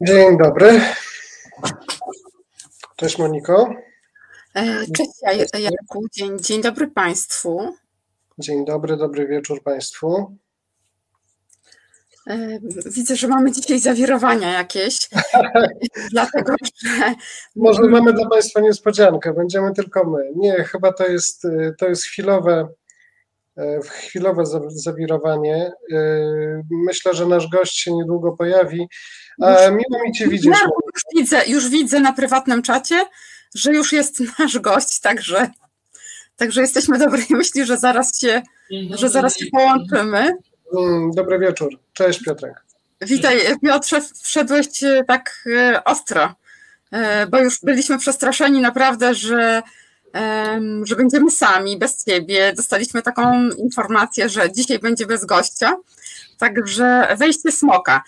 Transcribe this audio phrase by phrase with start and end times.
[0.00, 0.80] Dzień dobry.
[2.96, 3.74] Cześć Moniko.
[4.54, 5.10] E, cześć
[5.54, 7.74] Jarku, dzień, dzień dobry Państwu.
[8.38, 10.36] Dzień dobry, dobry wieczór Państwu.
[12.26, 15.08] E, widzę, że mamy dzisiaj zawirowania jakieś,
[16.12, 16.54] dlatego
[16.84, 17.14] że...
[17.56, 20.32] Może mamy dla Państwa niespodziankę, będziemy tylko my.
[20.36, 21.46] Nie, chyba to jest,
[21.78, 22.68] to jest chwilowe,
[23.58, 25.72] e, chwilowe zawirowanie.
[26.70, 28.88] Myślę, że nasz gość się niedługo pojawi.
[29.70, 30.46] Miło mi Cię widzieć.
[30.46, 33.04] Już widzę, już widzę na prywatnym czacie,
[33.54, 35.50] że już jest nasz gość, także,
[36.36, 38.42] także jesteśmy dobrej myśli, że zaraz się,
[38.90, 40.32] że zaraz się połączymy.
[40.78, 41.68] Mm, dobry wieczór.
[41.92, 42.64] Cześć Piotrek.
[43.00, 46.34] Witaj Piotrze, wszedłeś e, tak e, ostro,
[46.92, 49.62] e, bo już byliśmy przestraszeni naprawdę, że,
[50.82, 52.52] że będziemy sami, bez ciebie.
[52.56, 55.76] Dostaliśmy taką informację, że dzisiaj będzie bez gościa.
[56.38, 58.02] Także wejście smoka.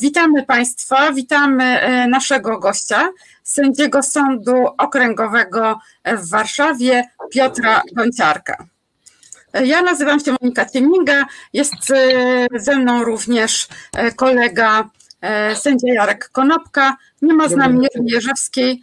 [0.00, 3.08] Witamy Państwa, witamy naszego gościa,
[3.42, 8.66] sędziego Sądu Okręgowego w Warszawie, Piotra Gonciarka.
[9.64, 14.90] Ja nazywam się Monika Ciemninga, jest e, ze mną również e, kolega
[15.20, 18.82] e, sędzia Jarek Konopka, nie ma z nami Jerzy Jerzewskiej,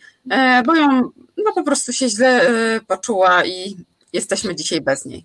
[0.66, 1.10] bo ją
[1.46, 2.52] no, po prostu się źle
[2.88, 3.76] poczuła i
[4.14, 5.24] jesteśmy dzisiaj bez niej.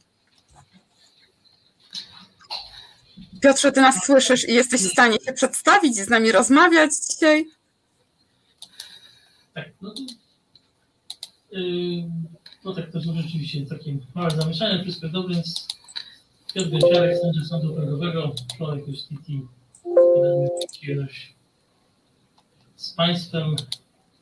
[3.41, 7.47] Piotrze, ty nas słyszysz i jesteś w stanie się przedstawić, z nami rozmawiać dzisiaj?
[9.55, 10.03] Tak, no to,
[11.51, 12.05] yy,
[12.65, 15.69] no tak, to jest rzeczywiście takie małe zamieszanie, wszystko dobre, więc
[16.55, 21.35] Piotr Gęciarek, sędzia Sądu Okręgowego, członek będę miał przyjemność
[22.77, 23.57] z Państwem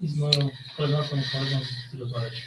[0.00, 1.58] i z moją koleżanką i kolegą
[1.98, 2.42] rozmawiać.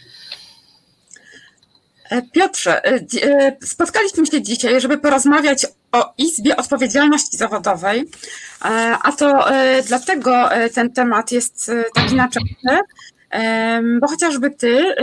[2.11, 8.09] E, Piotrze, e, e, spotkaliśmy się dzisiaj, żeby porozmawiać o Izbie Odpowiedzialności Zawodowej,
[9.03, 9.45] a to
[9.87, 12.79] dlatego ten temat jest taki naczepny,
[13.99, 14.95] bo chociażby ty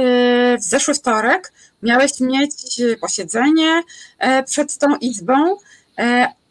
[0.60, 3.82] w zeszły wtorek miałeś mieć posiedzenie
[4.46, 5.56] przed tą Izbą,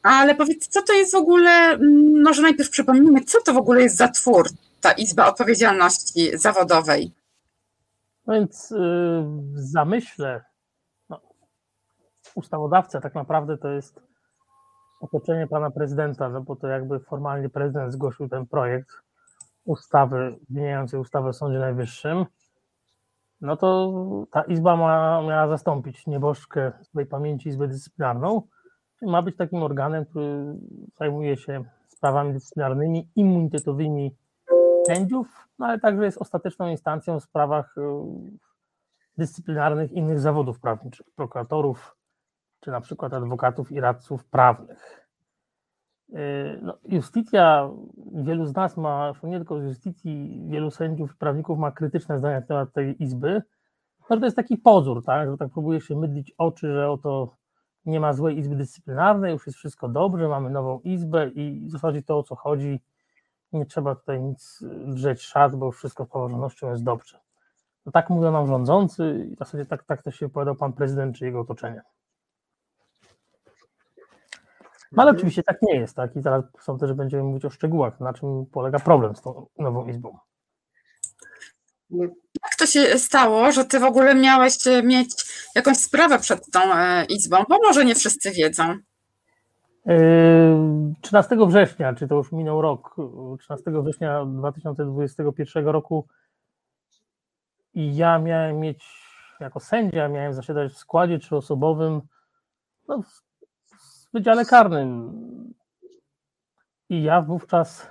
[0.04, 1.78] ale powiedz, co to jest w ogóle,
[2.24, 4.50] może najpierw przypomnijmy, co to w ogóle jest za twór,
[4.82, 7.12] ta Izba Odpowiedzialności Zawodowej?
[8.28, 8.74] No więc
[9.54, 10.44] w zamyśle
[11.10, 11.22] no,
[12.36, 14.02] ustawodawca tak naprawdę to jest
[15.02, 18.90] otoczenie pana prezydenta, no bo to jakby formalnie prezydent zgłosił ten projekt
[19.66, 22.26] ustawy zmieniającej ustawę o Sądzie Najwyższym,
[23.42, 23.94] no to
[24.32, 28.42] ta izba ma, miała zastąpić nieboszczkę swojej pamięci Izbę Dyscyplinarną,
[29.00, 30.56] czyli ma być takim organem, który
[31.00, 34.16] zajmuje się sprawami dyscyplinarnymi, immunitetowymi
[34.88, 37.82] sędziów, no ale także jest ostateczną instancją w sprawach y,
[39.18, 41.98] dyscyplinarnych innych zawodów prawniczych, prokuratorów,
[42.60, 45.08] czy na przykład adwokatów i radców prawnych.
[46.10, 47.70] Y, no, Justitia,
[48.14, 52.40] wielu z nas ma, nie tylko z Justicji, wielu sędziów i prawników ma krytyczne zdania
[52.40, 53.42] na temat tej izby,
[54.10, 57.38] no to jest taki pozór, tak, że tak próbuje się mydlić oczy, że oto
[57.86, 62.04] nie ma złej izby dyscyplinarnej, już jest wszystko dobrze, mamy nową izbę i w zasadzie
[62.04, 62.80] to o co chodzi,
[63.54, 67.20] nie trzeba tutaj nic drzeć szat, bo wszystko z praworządnością jest dobrze.
[67.86, 71.18] No tak mówią nam rządzący i w zasadzie tak, tak też się wypowiadał pan prezydent
[71.18, 71.82] czy jego otoczenie.
[74.92, 76.16] No ale oczywiście tak nie jest, tak?
[76.16, 79.88] I zaraz sądzę, że będziemy mówić o szczegółach, na czym polega problem z tą nową
[79.88, 80.18] izbą.
[82.44, 85.10] Jak to się stało, że ty w ogóle miałeś mieć
[85.56, 87.38] jakąś sprawę przed tą e, izbą?
[87.50, 88.78] Bo może nie wszyscy wiedzą.
[91.02, 92.96] 13 yy, września, czy to już minął rok,
[93.40, 96.08] 13 września 2021 roku
[97.76, 98.86] ja miałem mieć,
[99.40, 102.02] jako sędzia, miałem zasiadać w składzie trzyosobowym
[102.88, 105.14] no, w Wydziale Karnym.
[106.90, 107.90] I ja wówczas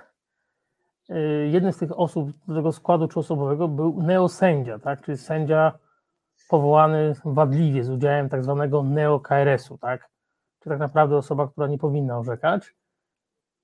[1.09, 5.01] y, jednym z tych osób do tego składu trzyosobowego był neosędzia, tak?
[5.01, 5.73] czyli sędzia
[6.49, 10.09] powołany wadliwie z udziałem tak zwanego neo-KRS-u, tak?
[10.67, 12.75] Czyli tak naprawdę osoba, która nie powinna orzekać.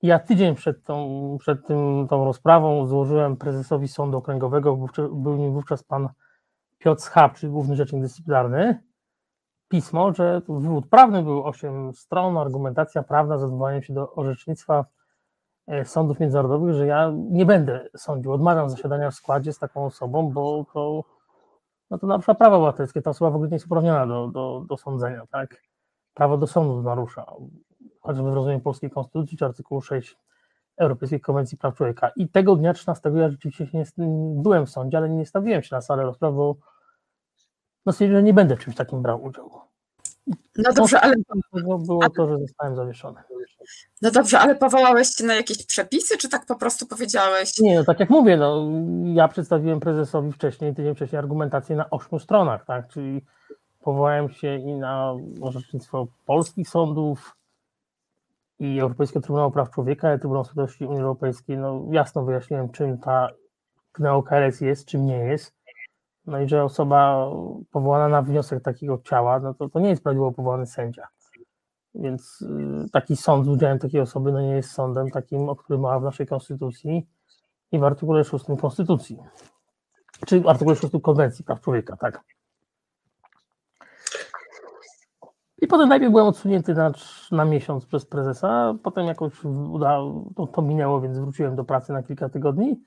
[0.02, 4.78] Ja tydzień przed tą, przed tym, tą rozprawą złożyłem prezesowi Sądu Okręgowego,
[5.12, 6.08] był nim wówczas pan
[6.78, 8.82] Piotr Schab, czyli główny rzecznik dyscyplinarny,
[9.68, 14.84] pismo, że wywód prawny był 8 stron, argumentacja prawna z odwołaniem się do orzecznictwa
[15.66, 20.30] e, sądów międzynarodowych, że ja nie będę sądził, odmawiam zasiadania w składzie z taką osobą,
[20.32, 21.04] bo to,
[21.90, 24.76] no to narusza prawo obywatelskie, ta osoba w ogóle nie jest uprawniona do, do, do
[24.76, 25.73] sądzenia, tak?
[26.14, 27.26] Prawo do sądu narusza,
[28.00, 30.16] choćby w rozumieniu polskiej konstytucji, czy artykułu 6
[30.76, 32.10] Europejskiej Konwencji Praw Człowieka.
[32.16, 33.84] I tego dnia 13 ja rzeczywiście nie,
[34.42, 36.56] byłem w sądzie, ale nie stawiłem się na salę rozprawy, bo
[37.86, 39.60] no że nie będę w czymś takim brał udziału.
[40.56, 41.14] No dobrze, ale...
[41.86, 43.20] Było to, że zostałem zawieszony.
[44.02, 47.58] No dobrze, ale powołałeś się na jakieś przepisy, czy tak po prostu powiedziałeś?
[47.60, 48.70] Nie, no tak jak mówię, no,
[49.04, 53.24] ja przedstawiłem prezesowi wcześniej, tydzień wcześniej argumentację na ośmiu stronach, tak, czyli
[53.84, 57.36] powołałem się i na orzecznictwo polskich sądów
[58.58, 63.28] i Europejskiego Trybunału Praw Człowieka i Trybunału Sprawiedliwości Unii Europejskiej, no jasno wyjaśniłem, czym ta
[63.98, 65.54] neokRS jest, czym nie jest,
[66.26, 67.30] no i że osoba
[67.70, 71.08] powołana na wniosek takiego ciała, no to, to nie jest prawidłowo powołany sędzia.
[71.94, 72.42] Więc
[72.86, 76.00] y, taki sąd z udziałem takiej osoby no nie jest sądem takim, o którym mowa
[76.00, 77.06] w naszej konstytucji
[77.72, 79.18] i w artykule 6 konstytucji.
[80.26, 82.33] Czy w artykule 6 konwencji praw człowieka, tak.
[85.62, 86.92] I potem najpierw byłem odsunięty na,
[87.32, 92.02] na miesiąc przez prezesa, potem jakoś udało, to, to minęło, więc wróciłem do pracy na
[92.02, 92.80] kilka tygodni,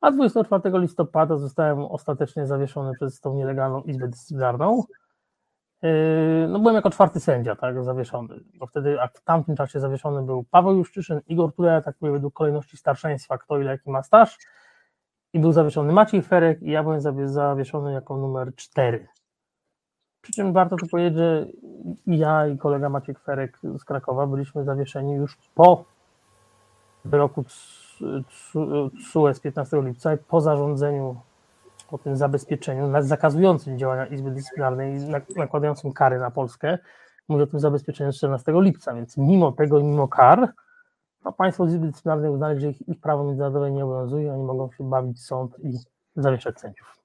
[0.00, 4.82] a 24 listopada zostałem ostatecznie zawieszony przez tą nielegalną Izbę Dyscyplinarną.
[5.82, 5.90] Yy,
[6.48, 10.44] no byłem jako czwarty sędzia, tak, zawieszony, bo wtedy a w tamtym czasie zawieszony był
[10.44, 14.38] Paweł Juszczyszyn, Igor Tulee, tak mówię, według kolejności starszeństwa, kto ile jaki ma staż,
[15.32, 19.08] i był zawieszony Maciej Ferek i ja byłem zawieszony jako numer cztery.
[20.22, 21.46] Przy czym warto tu powiedzieć, że
[22.06, 25.84] ja i kolega Maciek Ferek z Krakowa byliśmy zawieszeni już po
[27.04, 27.44] wyroku
[28.98, 31.16] TSUE z 15 lipca i po zarządzeniu
[31.90, 36.78] po tym zabezpieczeniu zakazującym działania Izby Dyscyplinarnej i nakładającym kary na Polskę,
[37.28, 40.52] mówię o tym zabezpieczeniu z 14 lipca, więc mimo tego i mimo kar,
[41.24, 44.72] no państwo z Izby Dyscyplinarnej uznali, że ich, ich prawo międzynarodowe nie obowiązuje, oni mogą
[44.72, 45.72] się bawić sąd i
[46.16, 46.97] zawieszać sędziów.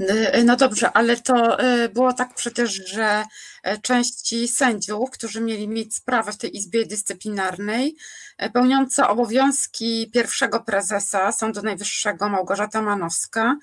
[0.00, 3.24] Y, no dobrze, ale to y, było tak przecież, że
[3.62, 7.96] e, części sędziów, którzy mieli mieć sprawę w tej Izbie Dyscyplinarnej,
[8.38, 13.56] e, pełniąca obowiązki pierwszego prezesa Sądu Najwyższego Małgorzata Manowska,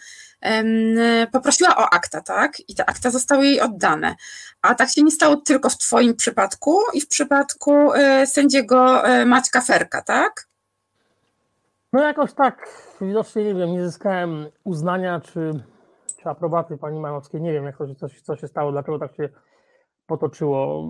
[1.32, 2.60] poprosiła o akta, tak?
[2.68, 4.16] I te akta zostały jej oddane.
[4.62, 9.62] A tak się nie stało tylko w Twoim przypadku i w przypadku e, sędziego Maćka
[9.62, 10.48] Ferka, tak?
[11.94, 12.70] No jakoś tak,
[13.02, 15.77] widocznie nie wiem, nie zyskałem uznania czy czy
[16.30, 17.42] aprobaty pani Manowskiej.
[17.42, 19.30] Nie wiem, jak to, co, co się stało, dlaczego tak się
[20.08, 20.86] potoczyło.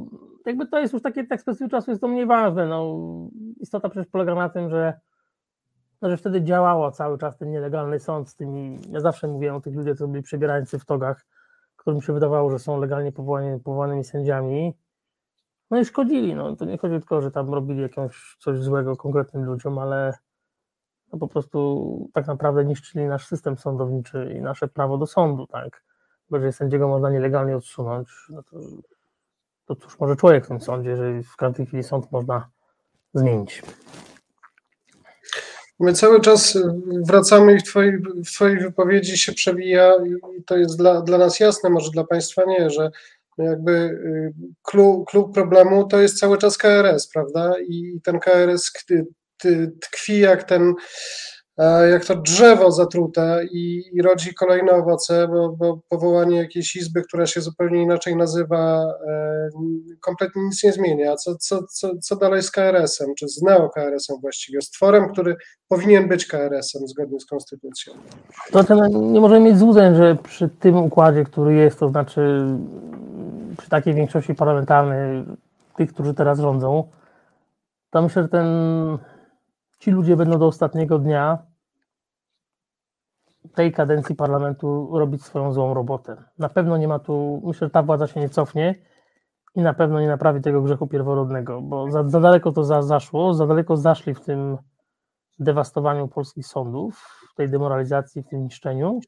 [0.45, 2.67] Jakby to jest już takie, tak z perspektywy czasu jest to mniej ważne.
[2.67, 2.97] No,
[3.59, 4.99] istota przecież polega na tym, że,
[6.01, 9.61] no, że wtedy działało cały czas ten nielegalny sąd z tymi, ja zawsze mówiłem o
[9.61, 11.25] tych ludziach, co byli przebierańcy w togach,
[11.75, 14.73] którym się wydawało, że są legalnie powołani, powołanymi sędziami.
[15.71, 19.43] No i szkodzili, no to nie chodzi tylko, że tam robili jakąś coś złego konkretnym
[19.43, 20.13] ludziom, ale
[21.13, 25.83] no po prostu tak naprawdę niszczyli nasz system sądowniczy i nasze prawo do sądu, tak.
[26.29, 28.59] Bo jeżeli sędziego można nielegalnie odsunąć, no to,
[29.65, 32.49] to cóż może człowiek w tym sądzie, jeżeli w każdej chwili sąd można
[33.13, 33.63] zmienić.
[35.79, 36.57] My cały czas
[37.05, 39.93] wracamy i w twojej, w twojej wypowiedzi się przewija
[40.39, 42.91] i to jest dla, dla nas jasne, może dla Państwa nie, że
[43.37, 43.99] jakby
[44.63, 47.53] klub, klub problemu to jest cały czas KRS, prawda?
[47.67, 48.71] I ten KRS
[49.81, 50.73] tkwi jak ten,
[51.57, 57.01] e, jak to drzewo zatrute i, i rodzi kolejne owoce, bo, bo, powołanie jakiejś izby,
[57.01, 59.49] która się zupełnie inaczej nazywa, e,
[60.01, 61.15] kompletnie nic nie zmienia.
[61.15, 65.35] Co, co, co, co dalej z KRS-em, czy z neo-KRS-em właściwie, z tworem, który
[65.67, 67.93] powinien być KRS-em zgodnie z konstytucją?
[68.51, 72.45] To znaczy, nie możemy mieć złudzeń, że przy tym układzie, który jest, to znaczy
[73.57, 75.23] przy takiej większości parlamentarnej,
[75.77, 76.87] tych, którzy teraz rządzą,
[77.89, 78.47] to myślę, że ten
[79.79, 81.37] ci ludzie będą do ostatniego dnia
[83.55, 86.23] tej kadencji parlamentu robić swoją złą robotę.
[86.37, 88.75] Na pewno nie ma tu, myślę, że ta władza się nie cofnie
[89.55, 93.33] i na pewno nie naprawi tego grzechu pierworodnego, bo za, za daleko to za, zaszło,
[93.33, 94.57] za daleko zaszli w tym
[95.39, 98.99] dewastowaniu polskich sądów, w tej demoralizacji, w tym niszczeniu.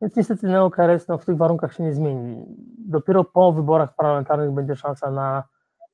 [0.00, 2.44] Więc niestety neokRS no, w tych warunkach się nie zmieni.
[2.78, 5.44] Dopiero po wyborach parlamentarnych będzie szansa na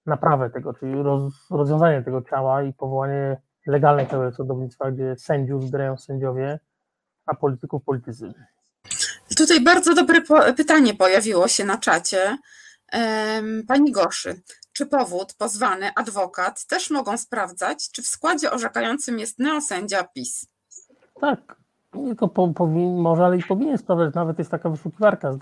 [0.07, 5.97] naprawę tego, czyli roz, rozwiązanie tego ciała i powołanie legalnej teorii sądownictwa, gdzie sędziów wybierają
[5.97, 6.61] sędziowie,
[7.27, 8.35] a polityków politycy.
[9.37, 10.21] Tutaj bardzo dobre
[10.57, 12.39] pytanie pojawiło się na czacie.
[13.69, 14.41] Pani Goszy,
[14.73, 20.47] czy powód, pozwany, adwokat też mogą sprawdzać, czy w składzie orzekającym jest neosędzia PiS?
[21.21, 21.57] Tak,
[21.93, 24.15] tylko po, powin, może, ale i powinien sprawdzać.
[24.15, 25.33] Nawet jest taka wyszukiwarka.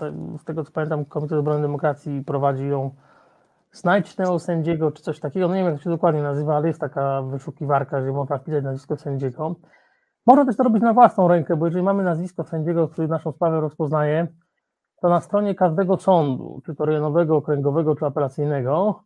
[0.41, 2.95] Z tego co pamiętam, Komitet Obrony Demokracji prowadzi ją
[3.71, 7.21] znajdź neosędziego czy coś takiego, no nie wiem jak się dokładnie nazywa, ale jest taka
[7.21, 9.55] wyszukiwarka, że można wpisać nazwisko sędziego.
[10.25, 13.61] Można też to robić na własną rękę, bo jeżeli mamy nazwisko sędziego, który naszą sprawę
[13.61, 14.27] rozpoznaje,
[15.01, 19.03] to na stronie każdego sądu, czy to rejonowego, okręgowego, czy apelacyjnego,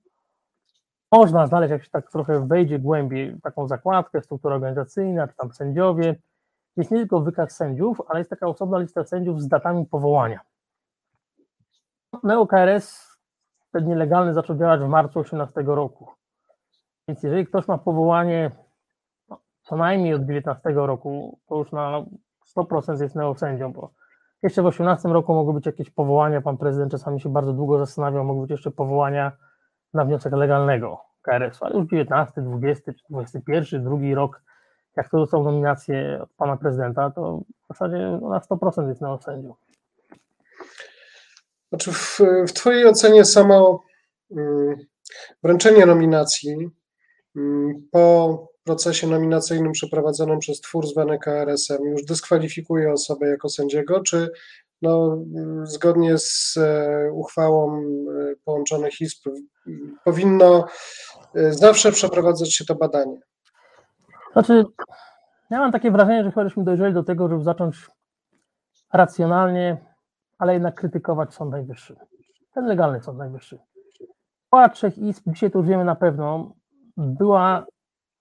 [1.11, 6.15] można znaleźć, jak się tak trochę wejdzie głębiej, taką zakładkę, struktura organizacyjna, czy tam sędziowie.
[6.77, 10.39] Jest nie tylko wykaz sędziów, ale jest taka osobna lista sędziów z datami powołania.
[12.23, 13.10] NeoKRS
[13.71, 16.07] ten nielegalny zaczął działać w marcu 2018 roku.
[17.07, 18.51] Więc jeżeli ktoś ma powołanie
[19.29, 22.05] no, co najmniej od 19 roku, to już na
[22.57, 23.91] 100% jest neosędzią, bo
[24.43, 28.23] jeszcze w 18 roku mogły być jakieś powołania, pan prezydent czasami się bardzo długo zastanawiał,
[28.23, 29.31] mogły być jeszcze powołania
[29.93, 34.41] na wniosek legalnego KRS, ale już 19, 20 czy 21, drugi rok,
[34.95, 39.53] jak to dostał nominację od pana prezydenta, to w zasadzie na 100% jest neosędzią.
[41.71, 43.83] Znaczy w, w Twojej ocenie samo
[44.31, 44.75] mm,
[45.43, 46.69] wręczenie nominacji
[47.35, 54.31] mm, po procesie nominacyjnym przeprowadzonym przez twór zwany KRS-em już dyskwalifikuje osobę jako sędziego, czy
[54.81, 57.83] no, mm, zgodnie z e, uchwałą e,
[58.45, 59.29] połączonych izb
[60.03, 60.65] powinno
[61.35, 63.19] e, zawsze przeprowadzać się to badanie?
[64.33, 64.65] Znaczy,
[65.49, 67.75] ja mam takie wrażenie, że chyba żeśmy dojrzeli do tego, żeby zacząć
[68.93, 69.90] racjonalnie,
[70.41, 71.95] ale jednak krytykować Sąd Najwyższy.
[72.53, 73.59] Ten legalny Sąd Najwyższy.
[74.45, 76.53] Uchwała trzech izb, dzisiaj to już wiemy na pewno,
[76.97, 77.65] była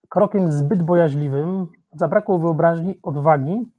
[0.08, 3.72] krokiem zbyt bojaźliwym, zabrakło wyobraźni, odwagi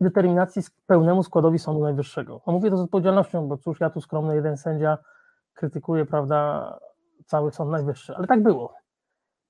[0.00, 2.40] i determinacji pełnemu składowi Sądu Najwyższego.
[2.46, 4.98] No mówię to z odpowiedzialnością, bo cóż, ja tu skromny jeden sędzia
[5.54, 6.78] krytykuję, prawda,
[7.26, 8.74] cały Sąd Najwyższy, ale tak było.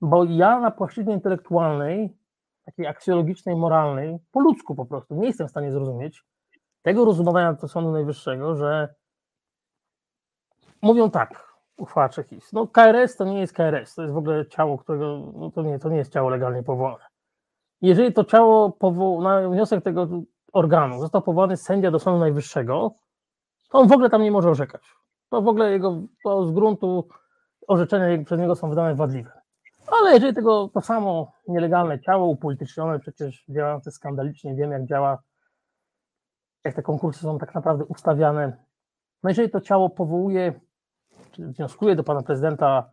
[0.01, 2.17] Bo ja na płaszczyźnie intelektualnej,
[2.65, 6.25] takiej aksjologicznej, moralnej, po ludzku po prostu, nie jestem w stanie zrozumieć
[6.83, 8.95] tego rozumowania do Sądu Najwyższego, że
[10.83, 12.53] mówią tak, uchwała Czechis.
[12.53, 15.79] No KRS to nie jest KRS, to jest w ogóle ciało, którego, no to nie,
[15.79, 17.05] to nie jest ciało legalnie powołane.
[17.83, 20.09] Jeżeli to ciało powo- na wniosek tego
[20.53, 22.95] organu został powołany sędzia do Sądu Najwyższego,
[23.71, 24.83] to on w ogóle tam nie może orzekać.
[25.31, 27.09] To w ogóle jego, to z gruntu
[27.69, 29.41] orzeczenia przez niego są wydane wadliwe.
[30.01, 35.19] Ale jeżeli tego to samo nielegalne ciało, upolitycznione, przecież działające skandalicznie, wiem jak działa,
[36.65, 38.57] jak te konkursy są tak naprawdę ustawiane.
[39.23, 40.61] No jeżeli to ciało powołuje,
[41.31, 42.91] czy wnioskuje do pana prezydenta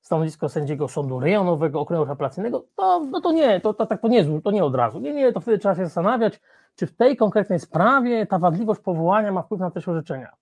[0.00, 4.40] stanowisko sędziego sądu rejonowego, okręgu apelacyjnego, to, no to nie, to, to tak to nie,
[4.40, 5.00] to nie od razu.
[5.00, 6.40] Nie, nie, to wtedy trzeba się zastanawiać,
[6.74, 10.36] czy w tej konkretnej sprawie ta wadliwość powołania ma wpływ na treść orzeczenia.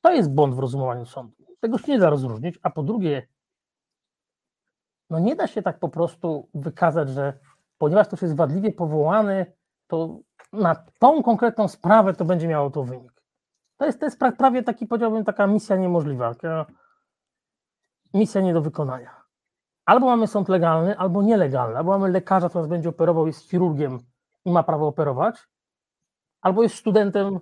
[0.00, 1.34] To jest błąd w rozumowaniu sądu.
[1.60, 3.28] Tego się nie da rozróżnić, a po drugie,
[5.10, 7.38] no nie da się tak po prostu wykazać, że
[7.78, 9.46] ponieważ to jest wadliwie powołany,
[9.86, 10.18] to
[10.54, 13.22] na tą konkretną sprawę to będzie miało to wynik.
[13.76, 16.66] To jest, to jest prawie taki, powiedziałbym, taka misja niemożliwa, taka
[18.14, 19.24] misja nie do wykonania.
[19.84, 23.98] Albo mamy sąd legalny, albo nielegalny, albo mamy lekarza, który nas będzie operował, jest chirurgiem
[24.44, 25.48] i ma prawo operować,
[26.40, 27.40] albo jest studentem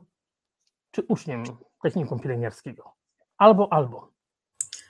[0.91, 1.45] czy uczniem
[1.83, 2.93] technikum pielęgniarskiego.
[3.39, 4.09] Albo, albo.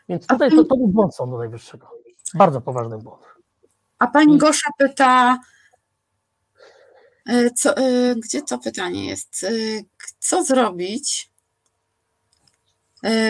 [0.09, 1.91] Więc tutaj to, to był błąd Sądu Najwyższego.
[2.35, 3.23] Bardzo poważny błąd.
[3.99, 5.39] A pani Gosza pyta,
[7.55, 7.75] co,
[8.17, 9.47] gdzie to pytanie jest?
[10.19, 11.31] Co zrobić,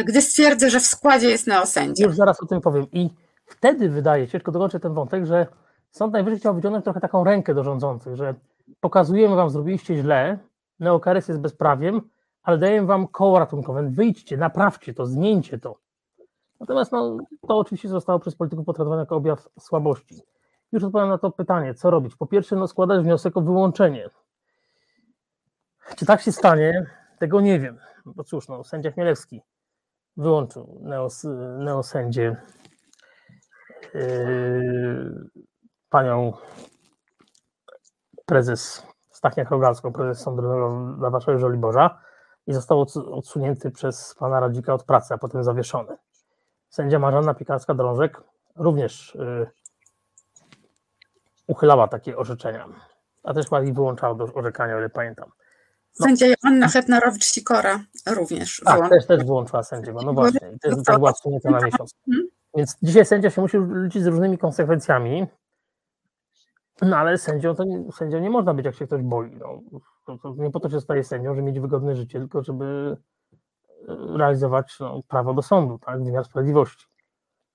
[0.04, 2.06] gdy stwierdzę, że w składzie jest neosędzia?
[2.06, 2.86] Już zaraz o tym powiem.
[2.92, 3.10] I
[3.46, 5.46] wtedy wydaje się, tylko dokończę ten wątek, że
[5.90, 8.34] Sąd Najwyższy chciał wyciągnąć trochę taką rękę do rządzących, że
[8.80, 10.38] pokazujemy wam, zrobiliście źle,
[10.80, 12.00] neokarys jest bezprawiem,
[12.42, 15.78] ale dajemy wam koło ratunkowe, wyjdźcie, naprawcie to, zmieńcie to.
[16.60, 17.16] Natomiast no,
[17.48, 20.22] to oczywiście zostało przez polityków potraktowane jako objaw słabości.
[20.72, 22.16] Już odpowiadam na to pytanie, co robić?
[22.16, 24.10] Po pierwsze, no, składać wniosek o wyłączenie.
[25.96, 26.86] Czy tak się stanie?
[27.18, 27.78] Tego nie wiem.
[28.06, 29.42] Bo cóż, no, sędzia Chmielewski
[30.16, 31.26] wyłączył neos,
[31.58, 32.36] neosędzie
[33.94, 35.30] yy,
[35.90, 36.32] panią
[38.26, 40.42] prezes Stachniak-Rogalską, prezes Sądu
[40.98, 42.00] dla Waszego Żoliborza
[42.46, 45.96] i został odsunięty przez pana Radzika od pracy, a potem zawieszony.
[46.68, 48.22] Sędzia Marzanna Piekarska-Drążek
[48.56, 49.50] również yy,
[51.46, 52.68] uchylała takie orzeczenia,
[53.22, 55.30] a też ładnie wyłączała do orzekania, o ile pamiętam.
[56.00, 56.06] No.
[56.06, 61.10] Sędzia Joanna Hetnerowicz-Sikora również Tak, też, też wyłączyła sędziego, no właśnie, i też, też była
[61.10, 61.94] odsunięta na miesiąc.
[62.54, 65.26] Więc dzisiaj sędzia się musi liczyć z różnymi konsekwencjami,
[66.82, 69.36] no ale sędzią, to nie, sędzią nie można być, jak się ktoś boi.
[69.36, 69.60] No.
[70.06, 72.96] To, to nie po to się zostaje sędzią, żeby mieć wygodne życie, tylko żeby
[74.16, 76.86] realizować no, prawo do sądu, tak, wymiar sprawiedliwości.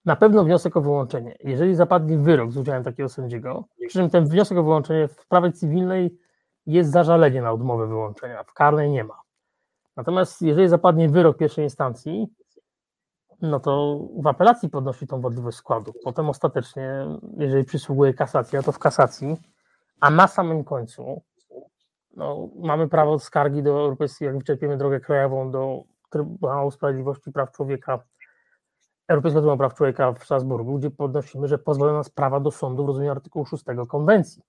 [0.07, 1.35] Na pewno wniosek o wyłączenie.
[1.39, 5.51] Jeżeli zapadnie wyrok z udziałem takiego sędziego, przy czym ten wniosek o wyłączenie w prawie
[5.51, 6.17] cywilnej
[6.65, 9.21] jest zażalenie na odmowę wyłączenia, w karnej nie ma.
[9.95, 12.27] Natomiast jeżeli zapadnie wyrok pierwszej instancji,
[13.41, 15.93] no to w apelacji podnosi tą wątpliwość składu.
[16.03, 17.05] Potem ostatecznie,
[17.37, 19.37] jeżeli przysługuje kasacja, to w kasacji,
[19.99, 21.21] a na samym końcu
[22.15, 27.99] no, mamy prawo skargi do Europejskiej, jak wyczerpiemy drogę krajową do Trybunału Sprawiedliwości Praw Człowieka,
[29.07, 32.87] Europejskiego Trybunału Praw Człowieka w Strasburgu, gdzie podnosimy, że pozwolono nas prawa do sądu w
[32.87, 34.41] rozumieniu artykułu 6 konwencji.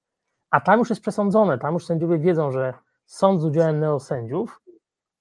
[0.50, 2.74] A tam już jest przesądzone, tam już sędziowie wiedzą, że
[3.06, 4.60] sąd z udziałem neosędziów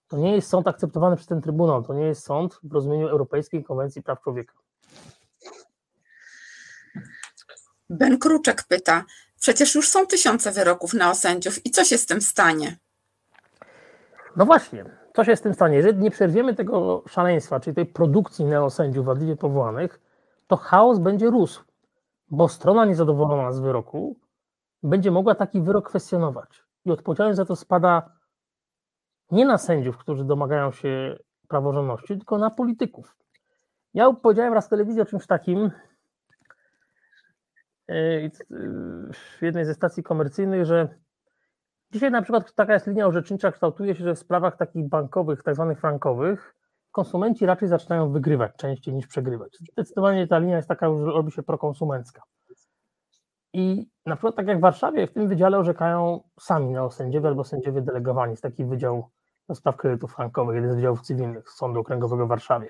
[0.08, 3.64] to nie jest sąd akceptowany przez ten Trybunał, to nie jest sąd w rozumieniu Europejskiej
[3.64, 4.54] Konwencji Praw Człowieka.
[7.90, 9.04] Ben Kruczek pyta,
[9.40, 12.78] przecież już są tysiące wyroków na osędziów i co się z tym stanie?
[14.36, 14.86] No właśnie,
[15.18, 15.78] co się z tym stanie?
[15.78, 20.00] Jeżeli nie przerwiemy tego szaleństwa, czyli tej produkcji neosędziów wadliwie powołanych,
[20.48, 21.64] to chaos będzie rósł,
[22.30, 24.20] bo strona niezadowolona z wyroku
[24.84, 26.64] będzie mogła taki wyrok kwestionować.
[26.86, 28.12] I odpowiedzialność za to spada
[29.32, 33.16] nie na sędziów, którzy domagają się praworządności, tylko na polityków.
[33.94, 35.72] Ja powiedziałem raz w telewizji o czymś takim
[37.88, 38.32] yy,
[39.14, 40.90] w jednej ze stacji komercyjnych, że
[41.92, 45.56] dzisiaj na przykład taka jest linia orzecznicza, kształtuje się, że w sprawach takich bankowych, tak
[45.56, 46.56] zwanych frankowych,
[46.92, 49.58] konsumenci raczej zaczynają wygrywać częściej niż przegrywać.
[49.72, 52.22] Zdecydowanie ta linia jest taka, że robi się prokonsumencka.
[53.54, 57.82] I na przykład tak jak w Warszawie, w tym wydziale orzekają sami neosędziowie albo sędziowie
[57.82, 59.10] delegowani z taki wydział
[59.50, 62.70] do spraw kredytów frankowych, jeden z wydziałów cywilnych Sądu Okręgowego w Warszawie.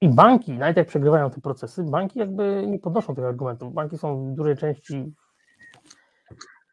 [0.00, 3.74] I banki, nawet jak przegrywają te procesy, banki jakby nie podnoszą tych argumentów.
[3.74, 5.14] Banki są w dużej części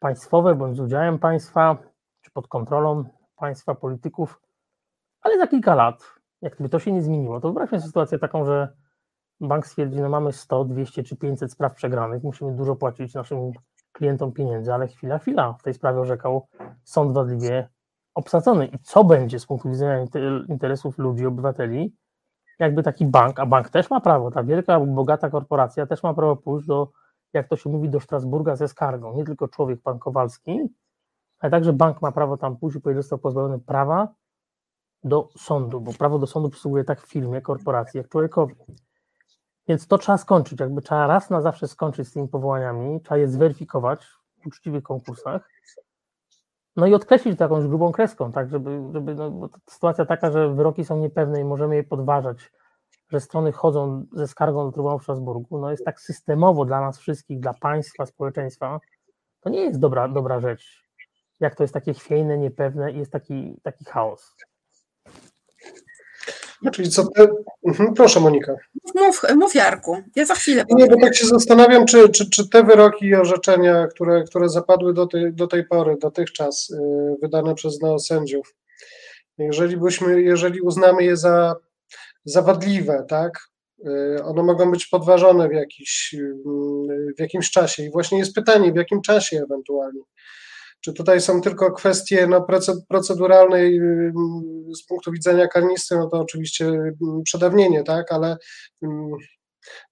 [0.00, 1.76] państwowe bądź z udziałem państwa,
[2.20, 3.04] czy pod kontrolą
[3.36, 4.40] państwa, polityków,
[5.20, 8.68] ale za kilka lat, jak gdyby to się nie zmieniło, to wyobraźmy sytuację taką, że
[9.40, 13.52] bank stwierdzi, no mamy 100, 200 czy 500 spraw przegranych, musimy dużo płacić naszym
[13.92, 16.48] klientom pieniędzy, ale chwila, chwila, w tej sprawie orzekał
[16.84, 17.68] sąd wadliwie
[18.14, 18.66] obsadzony.
[18.66, 20.04] I co będzie z punktu widzenia
[20.48, 21.96] interesów ludzi, obywateli,
[22.58, 26.36] jakby taki bank, a bank też ma prawo, ta wielka, bogata korporacja też ma prawo
[26.36, 26.90] pójść do,
[27.32, 29.16] jak to się mówi, do Strasburga ze skargą.
[29.16, 30.60] Nie tylko człowiek, pan Kowalski,
[31.38, 34.14] ale także bank ma prawo tam pójść że został pozbawiony prawa
[35.04, 38.54] do sądu, bo prawo do sądu przysługuje tak firmie, korporacji, jak człowiekowi.
[39.68, 43.28] Więc to trzeba skończyć, jakby trzeba raz na zawsze skończyć z tymi powołaniami, trzeba je
[43.28, 44.06] zweryfikować
[44.42, 45.48] w uczciwych konkursach,
[46.76, 50.54] no i odkreślić to jakąś grubą kreską, tak, żeby, żeby no, bo sytuacja taka, że
[50.54, 52.52] wyroki są niepewne i możemy je podważać,
[53.08, 56.98] że strony chodzą ze skargą do Trybunału w Strasburgu, no jest tak systemowo dla nas
[56.98, 58.80] wszystkich, dla państwa, społeczeństwa,
[59.40, 60.84] to nie jest dobra, dobra rzecz,
[61.40, 64.34] jak to jest takie chwiejne, niepewne i jest taki, taki chaos.
[66.72, 67.28] Czyli co ty...
[67.66, 68.54] Mhm, proszę Monika.
[68.94, 70.64] Mów, mów Jarku, ja za chwilę.
[70.70, 74.94] Nie, bo tak się zastanawiam, czy, czy, czy te wyroki i orzeczenia, które, które zapadły
[74.94, 78.54] do tej, do tej pory, dotychczas yy, wydane przez neosędziów,
[79.38, 81.56] jeżeli byśmy, jeżeli uznamy je za,
[82.26, 83.38] za wadliwe, tak,
[83.78, 87.82] yy, one mogą być podważone w, jakiś, yy, w jakimś czasie.
[87.82, 90.00] I właśnie jest pytanie, w jakim czasie ewentualnie.
[90.80, 92.46] Czy tutaj są tylko kwestie no,
[92.88, 93.80] proceduralnej
[94.74, 96.72] z punktu widzenia karnisty, no to oczywiście
[97.24, 98.36] przedawnienie, tak, ale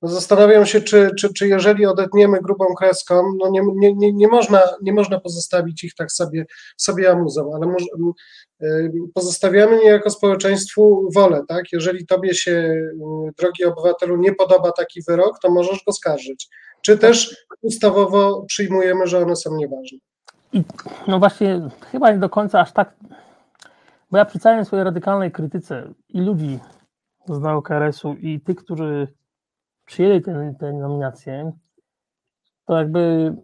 [0.02, 4.28] no zastanawiam się, czy, czy, czy jeżeli odetniemy grubą kreską, no nie, nie, nie, nie,
[4.28, 7.87] można, nie można pozostawić ich tak sobie, sobie amuzą, ale może,
[9.14, 11.64] pozostawiamy niejako społeczeństwu wolę, tak?
[11.72, 12.74] Jeżeli tobie się,
[13.38, 16.48] drogi obywatelu, nie podoba taki wyrok, to możesz go skarżyć.
[16.82, 19.98] Czy też ustawowo przyjmujemy, że one są nieważne?
[21.06, 22.94] No właśnie, chyba nie do końca aż tak,
[24.10, 26.58] bo ja przy całej swojej radykalnej krytyce i ludzi
[27.28, 29.08] z KRS-u i tych, którzy
[29.85, 31.53] przyjęli te, te nominacje,
[32.64, 33.35] to jakby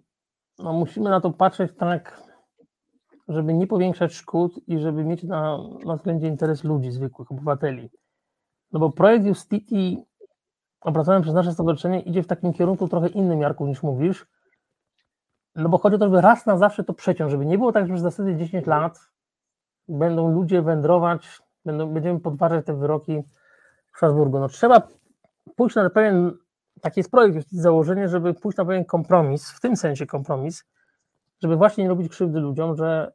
[0.58, 2.22] no musimy na to patrzeć tak,
[3.28, 7.90] żeby nie powiększać szkód i żeby mieć na, na względzie interes ludzi, zwykłych obywateli.
[8.72, 10.04] No bo projekt Justiti
[10.80, 14.26] opracowany przez nasze stowarzyszenie idzie w takim kierunku trochę innym, Jarku, niż mówisz,
[15.54, 17.86] no bo chodzi o to, żeby raz na zawsze to przeciąć, żeby nie było tak,
[17.86, 19.00] że przez następne 10 lat
[19.88, 23.22] będą ludzie wędrować, będą, będziemy podważać te wyroki
[23.92, 24.38] w Strasburgu.
[24.38, 24.88] No trzeba
[25.60, 26.32] pójść na pewien,
[26.80, 30.64] taki jest projekt, założenie, żeby pójść na pewien kompromis, w tym sensie kompromis,
[31.42, 33.12] żeby właśnie nie robić krzywdy ludziom, że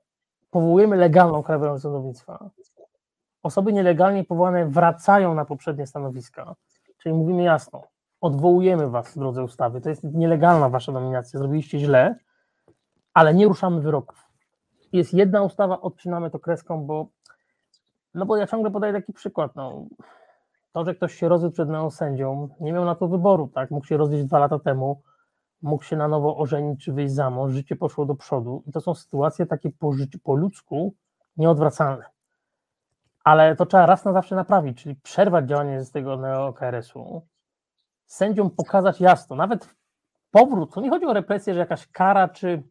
[0.52, 2.50] powołujemy legalną Krajową Sądownictwa.
[3.44, 6.56] Osoby nielegalnie powołane wracają na poprzednie stanowiska,
[6.98, 7.84] czyli mówimy jasno,
[8.22, 12.16] odwołujemy was w drodze ustawy, to jest nielegalna wasza nominacja, zrobiliście źle,
[13.14, 14.28] ale nie ruszamy wyroków.
[14.94, 17.08] Jest jedna ustawa, odcinamy to kreską, bo
[18.14, 19.86] no bo ja ciągle podaję taki przykład, no,
[20.76, 23.98] to, że ktoś się rozwiódł przed neosędzią, nie miał na to wyboru, tak, mógł się
[23.98, 25.02] rozwieść dwa lata temu,
[25.62, 28.82] mógł się na nowo ożenić czy wyjść za mąż, życie poszło do przodu i to
[28.82, 30.94] są sytuacje takie po, życiu, po ludzku
[31.38, 32.06] nieodwracalne.
[33.24, 37.22] Ale to trzeba raz na zawsze naprawić, czyli przerwać działanie z tego neo-KRS-u,
[38.06, 39.76] sędziom pokazać jasno, nawet
[40.32, 42.64] powrót, to nie chodzi o represję, że jakaś kara czy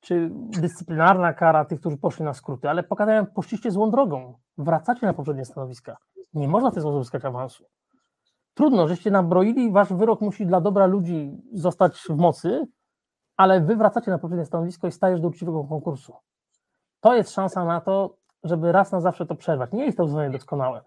[0.00, 5.12] czy dyscyplinarna kara tych, którzy poszli na skróty, ale pokazałem, poszliście złą drogą, wracacie na
[5.12, 5.96] poprzednie stanowiska.
[6.34, 7.64] Nie można w ten sposób uzyskać awansu.
[8.54, 12.66] Trudno, żeście nabroili, wasz wyrok musi dla dobra ludzi zostać w mocy,
[13.36, 16.14] ale wy wracacie na poprzednie stanowisko i stajesz do uczciwego konkursu.
[17.00, 19.72] To jest szansa na to, żeby raz na zawsze to przerwać.
[19.72, 20.84] Nie jest to uznanie doskonałe.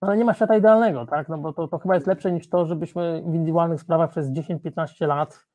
[0.00, 1.28] ale nie ma świata idealnego, tak?
[1.28, 5.06] No bo to, to chyba jest lepsze niż to, żebyśmy w indywidualnych sprawach przez 10-15
[5.06, 5.46] lat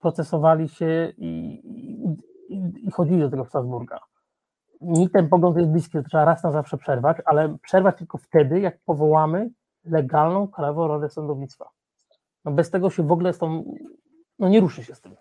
[0.00, 1.60] procesowali się i,
[2.48, 4.00] i, i chodzili do tego Strasburga.
[4.82, 8.60] Mi ten pogląd jest bliski, to trzeba raz na zawsze przerwać, ale przerwać tylko wtedy,
[8.60, 9.50] jak powołamy
[9.84, 11.68] legalną Krajową Radę Sądownictwa.
[12.44, 13.64] No bez tego się w ogóle z tą,
[14.38, 15.16] no nie ruszy się z tym.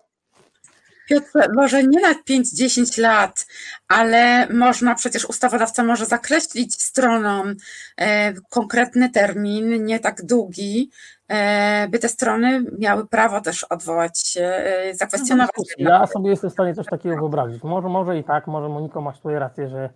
[1.10, 3.48] Piotr, może nie na 5-10 lat,
[3.88, 7.56] ale można przecież ustawodawca może zakreślić stronom
[7.98, 10.90] e, konkretny termin, nie tak długi,
[11.28, 15.76] e, by te strony miały prawo też odwołać się, e, zakwestionować.
[15.78, 17.64] Ja sobie jestem w stanie coś takiego wyobrazić.
[17.64, 19.90] Może, może i tak, może Moniko masz tutaj rację, że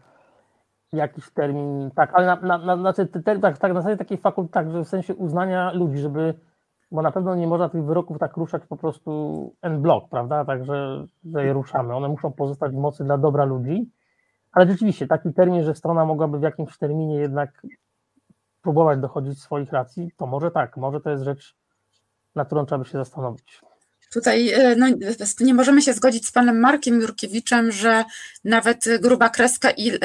[0.93, 3.07] jakiś termin, tak, ale na, na, na, znaczy,
[3.41, 6.33] tak, tak, na zasadzie takiej fakult, tak, że w sensie uznania ludzi, żeby
[6.91, 10.45] bo na pewno nie można tych wyroków tak ruszać po prostu en bloc, prawda?
[10.45, 11.95] Także że je ruszamy.
[11.95, 13.89] One muszą pozostać w mocy dla dobra ludzi.
[14.51, 17.61] Ale rzeczywiście taki termin, że strona mogłaby w jakimś terminie jednak
[18.61, 21.55] próbować dochodzić swoich racji, to może tak, może to jest rzecz,
[22.35, 23.61] na którą trzeba by się zastanowić.
[24.13, 24.87] Tutaj e, no,
[25.39, 28.05] nie możemy się zgodzić z panem Markiem Jurkiewiczem, że
[28.43, 29.97] nawet gruba kreska i e,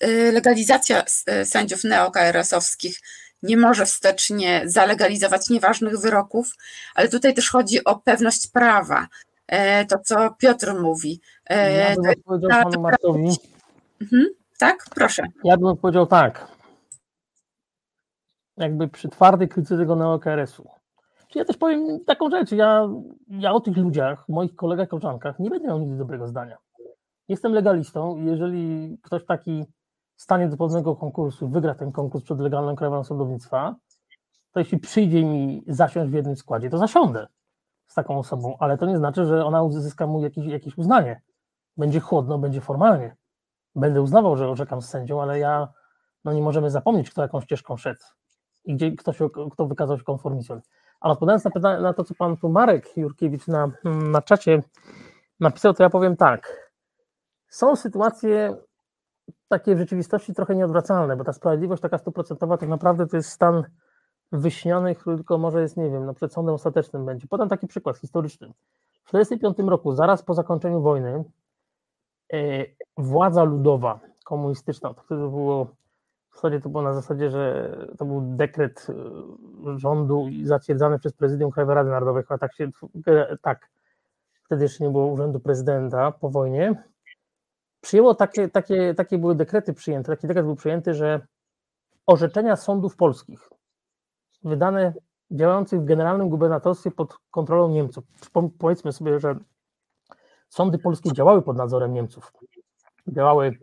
[0.00, 1.04] e, legalizacja
[1.44, 3.00] sędziów neo-KRS-owskich
[3.42, 6.54] nie może wstecznie zalegalizować nieważnych wyroków,
[6.94, 9.06] ale tutaj też chodzi o pewność prawa.
[9.46, 11.20] E, to, co Piotr mówi.
[11.50, 13.36] E, ja bym odpowiedział ta, panu Markowi.
[14.02, 14.26] Mhm,
[14.58, 15.22] tak, proszę.
[15.44, 16.48] Ja bym powiedział tak.
[18.56, 20.68] Jakby przy twardej krytyce tego neo-KRS-u.
[21.34, 22.52] Ja też powiem taką rzecz.
[22.52, 22.88] Ja,
[23.28, 26.58] ja o tych ludziach, moich kolegach, koleżankach nie będę miał nigdy dobrego zdania.
[27.28, 29.64] Jestem legalistą i jeżeli ktoś taki
[30.16, 33.74] stanie do pewnego konkursu, wygra ten konkurs przed legalną krajową sądownictwa,
[34.52, 37.26] to jeśli przyjdzie mi zasiąść w jednym składzie, to zasiądę
[37.86, 41.22] z taką osobą, ale to nie znaczy, że ona uzyska mu jakieś, jakieś uznanie.
[41.76, 43.16] Będzie chłodno, będzie formalnie.
[43.74, 45.68] Będę uznawał, że orzekam z sędzią, ale ja,
[46.24, 48.00] no nie możemy zapomnieć, kto jaką ścieżką szedł
[48.64, 50.60] i gdzie kto, się, kto wykazał się konformizmem.
[51.00, 54.62] Ale odpowiadając na, pytanie, na to, co pan tu Marek Jurkiewicz na, na czacie
[55.40, 56.70] napisał, to ja powiem tak.
[57.48, 58.56] Są sytuacje,
[59.48, 63.62] takie w rzeczywistości trochę nieodwracalne, bo ta sprawiedliwość taka stuprocentowa tak naprawdę to jest stan
[64.32, 67.26] wyśniony, który tylko może jest, nie wiem, no przed sądem ostatecznym będzie.
[67.26, 68.46] Podam taki przykład historyczny.
[69.04, 71.24] W 1945 roku, zaraz po zakończeniu wojny,
[72.32, 72.38] e,
[72.96, 75.64] władza ludowa, komunistyczna, to wtedy było,
[76.30, 81.50] w zasadzie to było na zasadzie, że to był dekret e, rządu zatwierdzany przez prezydium
[81.50, 82.70] Krajowej Rady Narodowej, chyba tak się,
[83.42, 83.68] tak,
[84.44, 86.82] wtedy jeszcze nie było urzędu prezydenta po wojnie,
[87.86, 91.26] przyjęło takie, takie, takie były dekrety przyjęte, taki dekret był przyjęty, że
[92.06, 93.50] orzeczenia sądów polskich
[94.44, 94.94] wydane
[95.30, 98.04] działających w generalnym gubernatorstwie pod kontrolą Niemców.
[98.58, 99.38] Powiedzmy sobie, że
[100.48, 102.32] sądy polskie działały pod nadzorem Niemców.
[103.08, 103.58] Działały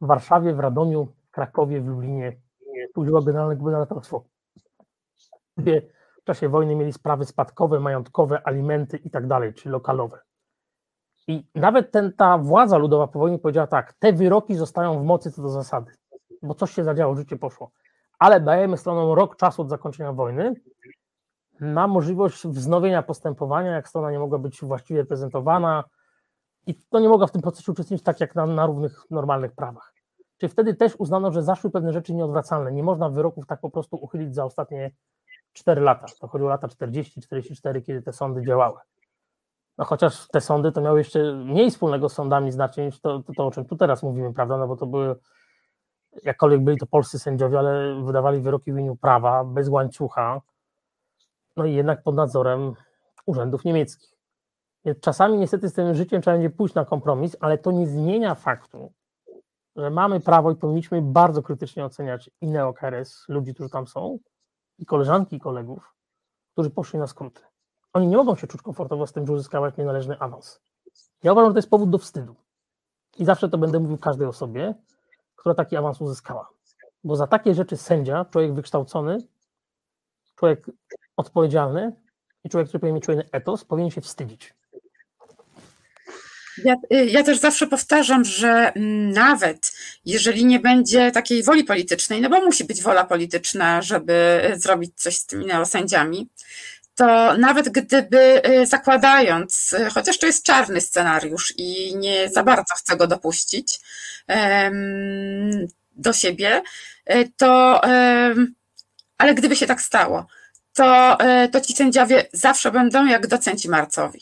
[0.00, 2.36] w Warszawie, w Radomiu, w Krakowie, w Lublinie.
[2.94, 4.24] Tu działało generalne gubernatorstwo.
[5.56, 10.25] W czasie wojny mieli sprawy spadkowe, majątkowe, alimenty i tak dalej, czyli lokalowe.
[11.26, 15.32] I nawet ten, ta władza ludowa po wojnie powiedziała tak, te wyroki zostają w mocy
[15.32, 15.92] co do zasady,
[16.42, 17.70] bo coś się zadziało, życie poszło.
[18.18, 20.54] Ale dajemy stronom rok czasu od zakończenia wojny
[21.60, 25.84] na możliwość wznowienia postępowania, jak strona nie mogła być właściwie reprezentowana
[26.66, 29.92] i to nie mogła w tym procesie uczestniczyć tak jak na, na równych, normalnych prawach.
[30.38, 32.72] Czyli wtedy też uznano, że zaszły pewne rzeczy nieodwracalne.
[32.72, 34.90] Nie można wyroków tak po prostu uchylić za ostatnie
[35.52, 36.06] 4 lata.
[36.20, 38.78] To chodziło o lata 40-44, kiedy te sądy działały.
[39.78, 43.32] No chociaż te sądy to miały jeszcze mniej wspólnego z sądami znacznie niż to, to,
[43.36, 44.56] to, o czym tu teraz mówimy, prawda?
[44.56, 45.16] No bo to były,
[46.24, 50.40] jakkolwiek byli to polscy sędziowie, ale wydawali wyroki w imieniu prawa, bez łańcucha,
[51.56, 52.74] no i jednak pod nadzorem
[53.26, 54.16] urzędów niemieckich.
[55.00, 58.92] Czasami niestety z tym życiem trzeba będzie pójść na kompromis, ale to nie zmienia faktu,
[59.76, 64.18] że mamy prawo i powinniśmy bardzo krytycznie oceniać i neokres, ludzi, którzy tam są,
[64.78, 65.94] i koleżanki i kolegów,
[66.52, 67.42] którzy poszli na skróty.
[67.96, 70.60] Oni nie mogą się czuć komfortowo z tym, że uzyskałeś nienależny awans.
[71.22, 72.34] Ja uważam, że to jest powód do wstydu.
[73.18, 74.74] I zawsze to będę mówił każdej osobie,
[75.36, 76.48] która taki awans uzyskała.
[77.04, 79.18] Bo za takie rzeczy sędzia, człowiek wykształcony,
[80.34, 80.66] człowiek
[81.16, 81.92] odpowiedzialny
[82.44, 84.54] i człowiek, który powinien mieć czujny etos, powinien się wstydzić.
[86.64, 88.72] Ja, ja, też zawsze powtarzam, że
[89.12, 89.72] nawet
[90.04, 95.16] jeżeli nie będzie takiej woli politycznej, no bo musi być wola polityczna, żeby zrobić coś
[95.16, 96.28] z tymi neosędziami,
[96.96, 102.74] to nawet gdyby y, zakładając, y, chociaż to jest czarny scenariusz i nie za bardzo
[102.78, 103.80] chcę go dopuścić
[105.96, 106.62] do siebie,
[107.10, 107.80] y, to
[109.18, 110.26] ale gdyby się tak stało,
[110.74, 111.18] to,
[111.52, 114.20] to ci sędziowie zawsze będą jak docenci marcowi.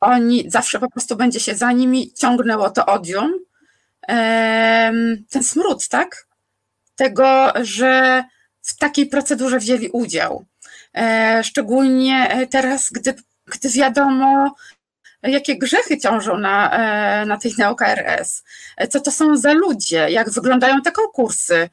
[0.00, 3.32] Oni zawsze po prostu będzie się za nimi ciągnęło to odium,
[5.30, 6.26] ten smród, tak?
[6.96, 8.24] Tego, że
[8.62, 10.44] w takiej procedurze wzięli udział.
[11.42, 13.14] Szczególnie teraz, gdy,
[13.46, 14.54] gdy wiadomo,
[15.22, 16.70] jakie grzechy ciążą na,
[17.26, 18.42] na tej NeoKRS,
[18.90, 21.70] co to są za ludzie, jak wyglądają te konkursy.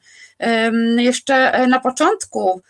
[0.96, 2.62] Jeszcze na początku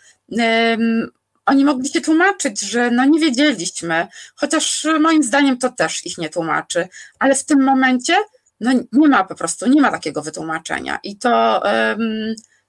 [1.45, 6.29] oni mogli się tłumaczyć, że no nie wiedzieliśmy, chociaż moim zdaniem to też ich nie
[6.29, 6.87] tłumaczy,
[7.19, 8.15] ale w tym momencie
[8.59, 10.99] no nie ma po prostu, nie ma takiego wytłumaczenia.
[11.03, 11.63] I to,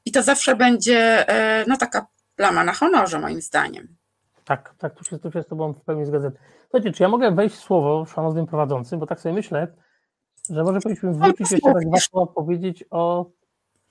[0.05, 2.07] i to zawsze będzie e, no taka
[2.43, 3.97] plama na honorze moim zdaniem.
[4.45, 6.33] Tak, tak, tu się, tu się z Tobą w pełni zgadzam.
[6.63, 9.69] Słuchajcie, czy ja mogę wejść w słowo szanownym prowadzącym, bo tak sobie myślę,
[10.51, 13.31] że może powinniśmy wrócić jeszcze tak dwa słowa powiedzieć o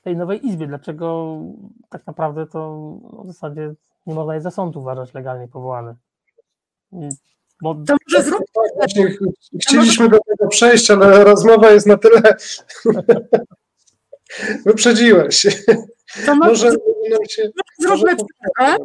[0.02, 1.38] tej nowej izbie, dlaczego
[1.90, 2.60] tak naprawdę to
[3.14, 3.74] no, w zasadzie
[4.06, 5.96] nie można jej za sąd uważać legalnie powołany.
[7.62, 7.76] Bo...
[7.76, 8.44] To może zrób...
[8.80, 8.90] Tak,
[9.62, 12.22] chcieliśmy do tego przejść, ale rozmowa jest na tyle...
[14.66, 15.48] Wyprzedziłeś.
[16.26, 16.71] To może,
[17.80, 18.78] zróbmy przerwę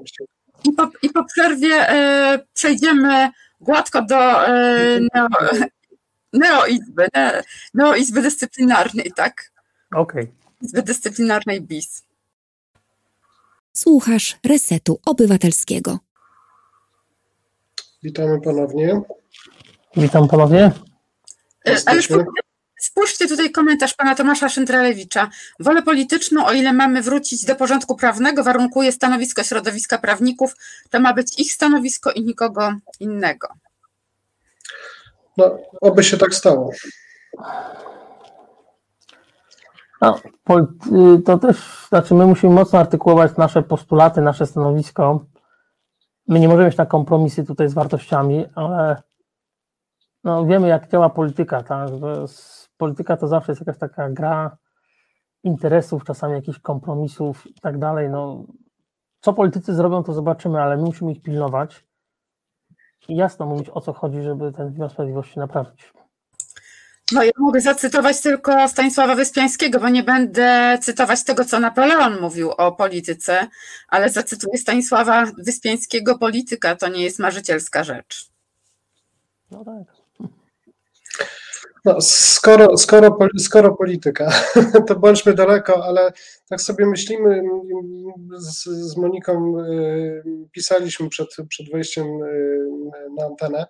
[0.64, 5.28] i po, i po przerwie e, przejdziemy gładko do e, neo,
[6.32, 7.42] neoizby, ne,
[7.74, 9.52] neoizby dyscyplinarnej, tak?
[9.94, 10.22] Okej.
[10.22, 10.34] Okay.
[10.62, 12.02] Izby dyscyplinarnej BIS.
[13.72, 15.98] Słuchasz Resetu Obywatelskiego.
[18.02, 19.00] Witamy ponownie.
[19.96, 20.72] Witam ponownie.
[21.68, 22.02] E, ale
[22.80, 25.28] spójrzcie tutaj komentarz pana Tomasza Szyntralewicza.
[25.60, 30.56] Wolę polityczną, o ile mamy wrócić do porządku prawnego, warunkuje stanowisko środowiska prawników.
[30.90, 33.48] To ma być ich stanowisko i nikogo innego.
[35.36, 36.70] No, oby się tak stało.
[40.00, 40.20] No,
[41.24, 45.24] to też, znaczy my musimy mocno artykułować nasze postulaty, nasze stanowisko.
[46.28, 49.02] My nie możemy iść na kompromisy tutaj z wartościami, ale
[50.24, 51.62] no, wiemy, jak działa polityka.
[51.62, 51.88] Tak?
[52.76, 54.56] Polityka to zawsze jest jakaś taka gra
[55.44, 58.10] interesów, czasami jakichś kompromisów i tak dalej.
[58.10, 58.44] No,
[59.20, 61.84] co politycy zrobią, to zobaczymy, ale my musimy ich pilnować
[63.08, 65.92] i jasno mówić, o co chodzi, żeby ten wymiar sprawiedliwości naprawić.
[67.12, 72.50] No ja mogę zacytować tylko Stanisława Wyspiańskiego, bo nie będę cytować tego, co Napoleon mówił
[72.50, 73.46] o polityce,
[73.88, 78.30] ale zacytuję Stanisława Wyspiańskiego, polityka to nie jest marzycielska rzecz.
[79.50, 79.96] No tak.
[81.86, 84.32] No, skoro, skoro, skoro polityka,
[84.88, 86.12] to bądźmy daleko, ale
[86.48, 87.42] tak sobie myślimy,
[88.38, 90.22] z, z Moniką y,
[90.52, 92.68] pisaliśmy przed, przed wejściem y,
[93.18, 93.66] na antenę.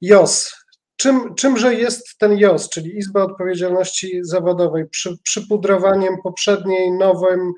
[0.00, 0.54] JOS,
[0.96, 7.52] Czym, czymże jest ten JOS, czyli Izba Odpowiedzialności Zawodowej, przy, przypudrowaniem poprzedniej, nowym,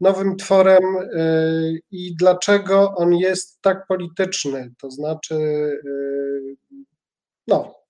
[0.00, 4.72] nowym tworem yy, i dlaczego on jest tak polityczny?
[4.80, 5.36] To znaczy,
[7.48, 7.85] no.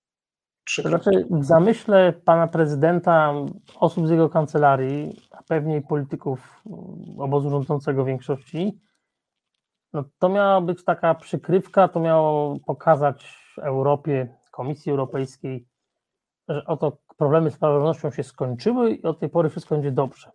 [0.83, 3.33] To znaczy, w zamyśle pana prezydenta,
[3.81, 6.62] osób z jego kancelarii, a pewnie polityków
[7.18, 8.81] obozu rządzącego większości,
[9.92, 15.66] no to miała być taka przykrywka, to miało pokazać Europie, Komisji Europejskiej,
[16.48, 20.31] że oto problemy z praworządnością się skończyły i od tej pory wszystko będzie dobrze.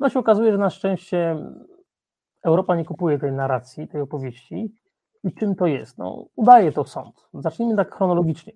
[0.00, 1.36] No się okazuje, że na szczęście
[2.44, 4.74] Europa nie kupuje tej narracji, tej opowieści.
[5.24, 5.98] I czym to jest?
[5.98, 7.28] No, udaje to sąd.
[7.34, 8.52] Zacznijmy tak chronologicznie.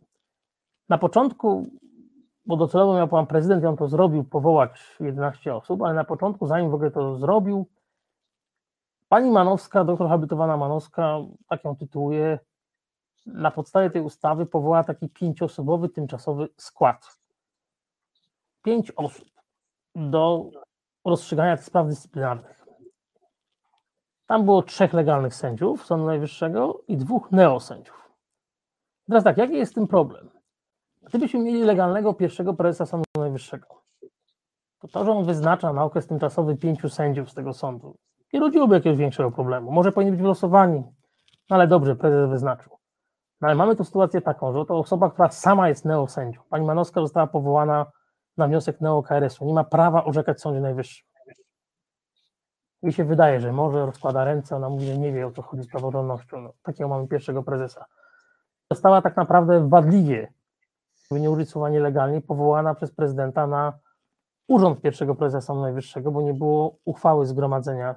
[0.90, 1.66] Na początku,
[2.46, 6.70] bo docelowo miał pan prezydent, on to zrobił, powołać 11 osób, ale na początku, zanim
[6.70, 7.66] w ogóle to zrobił,
[9.08, 12.38] pani Manowska, doktor habilitowana Manowska, tak ją tytułuje,
[13.26, 17.18] na podstawie tej ustawy powoła taki pięcioosobowy tymczasowy skład.
[18.62, 19.28] Pięć osób
[19.94, 20.50] do
[21.04, 22.66] rozstrzygania tych spraw dyscyplinarnych.
[24.26, 28.10] Tam było trzech legalnych sędziów Sądu Najwyższego i dwóch neosędziów.
[29.08, 30.39] Teraz tak, jaki jest tym problem?
[31.02, 33.66] Gdybyśmy mieli legalnego pierwszego prezesa Sądu Najwyższego,
[34.78, 37.96] to to, że on wyznacza na okres tymczasowy pięciu sędziów z tego sądu,
[38.32, 39.72] nie rodziłoby jakiegoś większego problemu.
[39.72, 40.84] Może powinni być wylosowani,
[41.50, 42.72] no ale dobrze, prezes wyznaczył.
[43.40, 46.40] No ale mamy tu sytuację taką, że to osoba, która sama jest neosędzią.
[46.50, 47.86] Pani Manowska została powołana
[48.36, 49.44] na wniosek neo-KRS-u.
[49.44, 51.10] Nie ma prawa orzekać w Sądzie Najwyższym.
[52.82, 55.62] Mi się wydaje, że może rozkłada ręce, ona mówi, że nie wie o co chodzi
[55.62, 56.40] z praworządnością.
[56.40, 57.84] No, takiego mamy pierwszego prezesa.
[58.70, 60.32] Została tak naprawdę wadliwie,
[61.18, 63.78] nie użyć słowa nielegalnie, powołana przez prezydenta na
[64.48, 67.94] urząd pierwszego prezesa Sądu Najwyższego, bo nie było uchwały zgromadzenia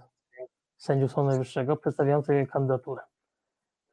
[0.78, 3.02] sędziów Sądu Najwyższego przedstawiającej jej kandydaturę.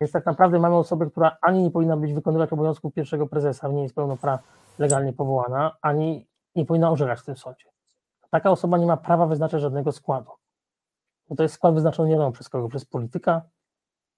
[0.00, 3.83] Więc tak naprawdę mamy osobę, która ani nie powinna być wykonywać obowiązków pierwszego prezesa, nie
[3.83, 4.46] jest pełnoprawnie
[4.78, 7.70] legalnie powołana, ani nie powinna orzekać w tym sądzie.
[8.30, 10.30] Taka osoba nie ma prawa wyznaczać żadnego składu.
[11.28, 13.42] Bo to jest skład wyznaczony nie wiadomo przez kogo, przez polityka,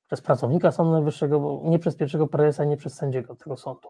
[0.07, 3.89] przez pracownika Sądu Najwyższego, nie przez pierwszego prezesa, nie przez sędziego tego sądu.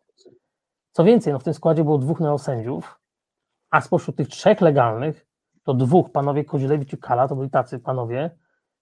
[0.93, 3.01] Co więcej, no w tym składzie było dwóch neosędziów,
[3.71, 5.27] a spośród tych trzech legalnych,
[5.65, 8.31] to dwóch, panowie Kozilewicz i Kala, to byli tacy panowie,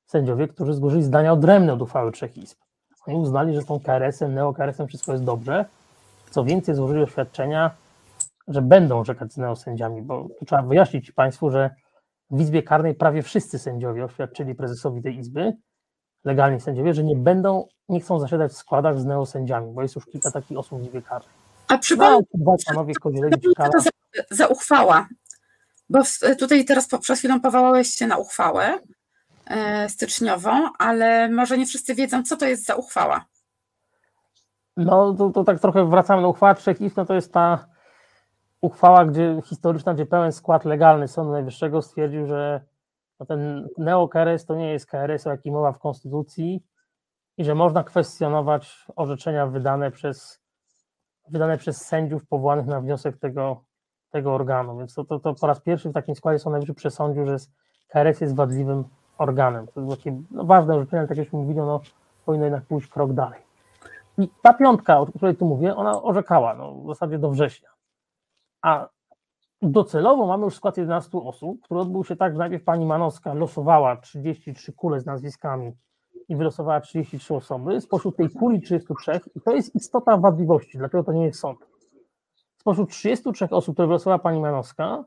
[0.07, 2.59] sędziowie, którzy złożyli zdania odrębne od uchwały trzech izb.
[3.07, 5.65] Oni uznali, że z tą KRS-em, neo-KRS-em wszystko jest dobrze.
[6.31, 7.71] Co więcej, złożyli oświadczenia,
[8.49, 11.71] że będą orzekać z neosędziami, bo tu trzeba wyjaśnić Państwu, że
[12.31, 15.53] w Izbie Karnej prawie wszyscy sędziowie oświadczyli prezesowi tej Izby,
[16.25, 20.07] legalni sędziowie, że nie będą, nie chcą zasiadać w składach z neosędziami, bo jest już
[20.07, 21.40] kilka takich osób w Izbie Karnej.
[21.71, 22.19] A przypomnę,
[23.59, 23.91] No, to za,
[24.31, 25.09] za uchwała?
[25.89, 25.99] Bo
[26.39, 28.79] tutaj teraz po, przed chwilą powołałeś się na uchwałę
[29.47, 33.25] e, styczniową, ale może nie wszyscy wiedzą, co to jest za uchwała.
[34.77, 37.67] No to, to tak trochę wracamy do uchwały trzech izb, no to jest ta
[38.61, 42.61] uchwała gdzie, historyczna, gdzie pełen skład legalny Sądu Najwyższego stwierdził, że
[43.21, 46.65] no ten neo-KRS to nie jest KRS, o jakim mowa w Konstytucji
[47.39, 50.40] i że można kwestionować orzeczenia wydane przez,
[51.29, 53.65] wydane przez sędziów powołanych na wniosek tego,
[54.11, 54.79] tego organu.
[54.79, 57.37] Więc to, to, to po raz pierwszy w takim składzie Sąd Najwyższy przesądził, że
[57.89, 58.85] KRS jest wadliwym
[59.19, 59.67] organem.
[59.67, 61.81] To jest takie no, ważne orzeczenie, ale tak jak już mówili, no,
[62.25, 63.43] powinno jednak pójść krok dalej.
[64.19, 67.69] I ta piątka, o której tu mówię, ona orzekała no, w zasadzie do września.
[68.63, 68.89] A
[69.63, 73.97] docelowo mamy już skład 11 osób, który odbył się tak, że najpierw pani Manowska losowała
[73.97, 75.73] 33 kule z nazwiskami
[76.29, 77.81] i wylosowała 33 osoby.
[77.81, 81.59] Spośród tej kuli 33, i to jest istota wadliwości, dlatego to nie jest sąd.
[82.57, 85.05] Spośród 33 osób, które wylosowała pani Manowska,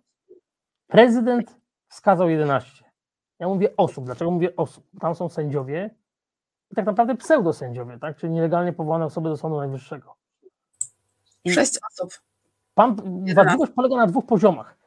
[0.87, 1.55] prezydent
[1.87, 2.83] wskazał 11.
[3.39, 4.05] Ja mówię osób.
[4.05, 4.83] Dlaczego mówię osób?
[4.99, 5.89] Tam są sędziowie,
[6.73, 8.17] i tak naprawdę pseudosędziowie, tak?
[8.17, 10.15] czyli nielegalnie powołane osoby do Sądu Najwyższego.
[11.43, 12.21] I Sześć osób.
[12.73, 12.95] pan,
[13.35, 14.77] wadliwość polega na dwóch poziomach.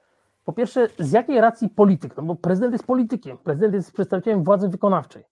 [0.44, 4.68] Po pierwsze, z jakiej racji polityk, no bo prezydent jest politykiem, prezydent jest przedstawicielem władzy
[4.68, 5.24] wykonawczej.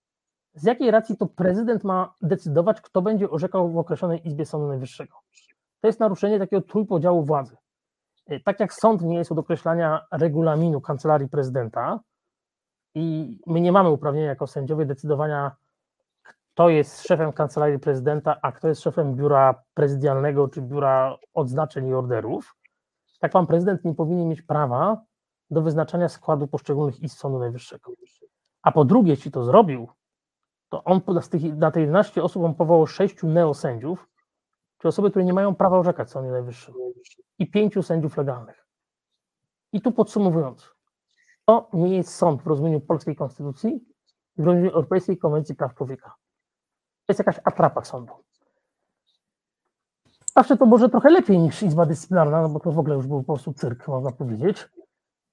[0.54, 5.16] Z jakiej racji to prezydent ma decydować, kto będzie orzekał w określonej izbie Sądu Najwyższego?
[5.80, 7.56] To jest naruszenie takiego trójpodziału władzy.
[8.30, 12.00] Y, Tak jak sąd nie jest od określania regulaminu kancelarii prezydenta
[12.94, 15.56] i my nie mamy uprawnienia jako sędziowie decydowania,
[16.22, 21.94] kto jest szefem kancelarii prezydenta, a kto jest szefem biura prezydialnego czy biura odznaczeń i
[21.94, 22.56] orderów,
[23.20, 25.02] tak pan prezydent nie powinien mieć prawa
[25.50, 27.92] do wyznaczania składu poszczególnych izb Sądu Najwyższego.
[28.62, 29.88] A po drugie, jeśli to zrobił,
[30.68, 34.08] to on z tych, na te 11 osób on powołał sześciu neosędziów,
[34.78, 36.74] czy osoby, które nie mają prawa orzekać Sądzie Najwyższym
[37.38, 38.66] i pięciu sędziów legalnych.
[39.72, 40.70] I tu podsumowując,
[41.44, 43.70] to nie jest sąd w rozumieniu polskiej konstytucji
[44.36, 46.14] i w rozumieniu Europejskiej Konwencji Praw Człowieka.
[47.06, 48.12] To jest jakaś atrapa sądu.
[50.36, 53.22] Zawsze to może trochę lepiej niż Izba Dyscyplinarna, no bo to w ogóle już był
[53.22, 54.68] po prostu cyrk, można powiedzieć.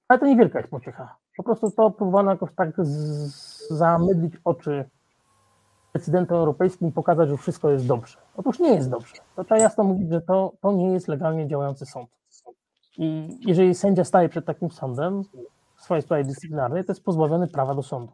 [0.07, 1.17] Ale to niewielka jest pociecha.
[1.37, 2.69] Po prostu to próbowano jakoś tak
[3.69, 4.89] zamydlić oczy
[5.93, 8.17] decydentom europejskim pokazać, że wszystko jest dobrze.
[8.37, 9.13] Otóż nie jest dobrze.
[9.35, 12.09] To trzeba jasno mówić, że to, to nie jest legalnie działający sąd.
[12.97, 15.23] I jeżeli sędzia staje przed takim sądem
[15.77, 18.13] w swojej sprawie dyscyplinarnej, to jest pozbawiony prawa do sądu.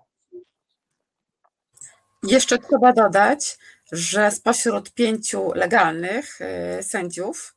[2.24, 3.58] Jeszcze trzeba dodać,
[3.92, 7.56] że spośród pięciu legalnych y, sędziów,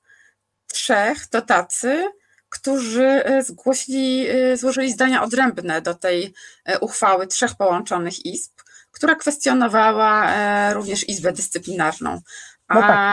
[0.66, 2.08] trzech to tacy,
[2.48, 6.34] którzy y, zgłosili, y, złożyli zdania odrębne do tej
[6.80, 8.52] uchwały trzech połączonych izb,
[9.00, 12.20] która kwestionowała e, również Izbę Dyscyplinarną.
[12.68, 13.12] A, No tak,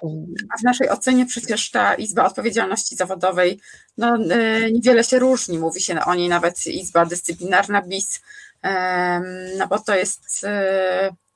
[0.54, 3.60] a w naszej ocenie przecież ta Izba Odpowiedzialności Zawodowej
[3.98, 5.60] no, y, niewiele się różni.
[5.60, 8.22] Mówi się o niej nawet Izba Dyscyplinarna BIS,
[8.62, 9.24] em,
[9.58, 10.46] no bo to jest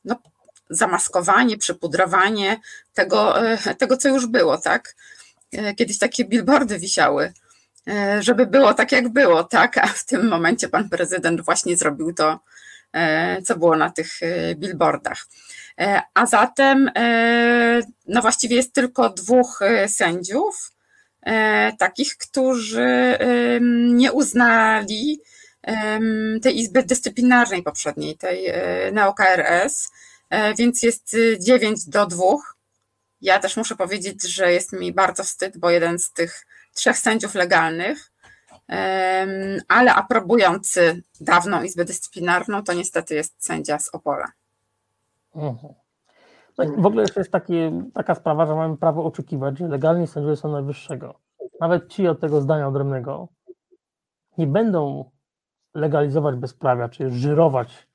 [0.06, 0.16] no,
[0.70, 2.60] zamaskowanie, przypudrowanie
[2.94, 3.36] tego,
[3.78, 4.96] tego, co już było, tak?
[5.78, 7.34] Kiedyś takie billboardy wisiały,
[8.20, 9.78] żeby było tak, jak było, tak?
[9.78, 12.40] A w tym momencie pan prezydent właśnie zrobił to,
[13.44, 15.26] co było na tych y, billboardach.
[15.80, 20.72] E, A zatem, e, no właściwie jest tylko dwóch e, sędziów,
[21.22, 23.18] e, takich, którzy
[23.94, 25.22] nie uznali
[26.42, 29.92] tej Izby Dyscyplinarnej poprzedniej, tej e, neo-KRS,
[30.30, 32.24] e, więc jest e, 9 do 2.
[33.22, 37.36] Ja też muszę powiedzieć, że jest mi bardzo wstyd, bo jeden z tych trzech sędziów
[37.36, 38.11] legalnych,
[39.68, 44.32] ale aprobujący dawną Izbę Dyscyplinarną, to niestety jest sędzia z Opola.
[45.36, 45.74] Mhm.
[46.58, 47.32] No w ogóle jeszcze jest
[47.94, 51.20] taka sprawa, że mamy prawo oczekiwać, że legalni sędziowie Sądu Najwyższego,
[51.60, 53.28] nawet ci od tego zdania odrębnego,
[54.38, 55.12] nie będą
[55.74, 57.88] legalizować bezprawia, czy żyrować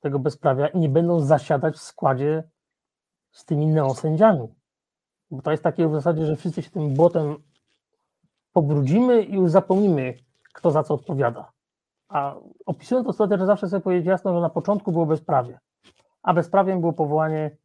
[0.00, 2.42] tego bezprawia i nie będą zasiadać w składzie
[3.30, 4.48] z tymi neosędziami.
[5.30, 7.36] Bo to jest takie w zasadzie, że wszyscy się tym błotem
[8.52, 10.14] pobrudzimy i już zapomnimy,
[10.52, 11.52] kto za co odpowiada.
[12.08, 12.34] A
[12.66, 15.58] opisując to że zawsze sobie powiedzieć jasno, że na początku było bezprawie
[16.22, 17.56] a bezprawiem było powołanie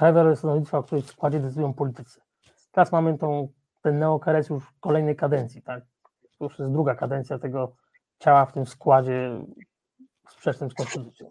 [0.00, 2.20] Rady Sądownictwa, o której składzie decydują politycy.
[2.72, 3.48] Teraz mamy tą,
[3.82, 5.84] ten neokares już w kolejnej kadencji, tak?
[6.38, 7.76] To już jest druga kadencja tego
[8.18, 9.30] ciała w tym składzie
[10.28, 11.30] sprzecznym z konstytucją.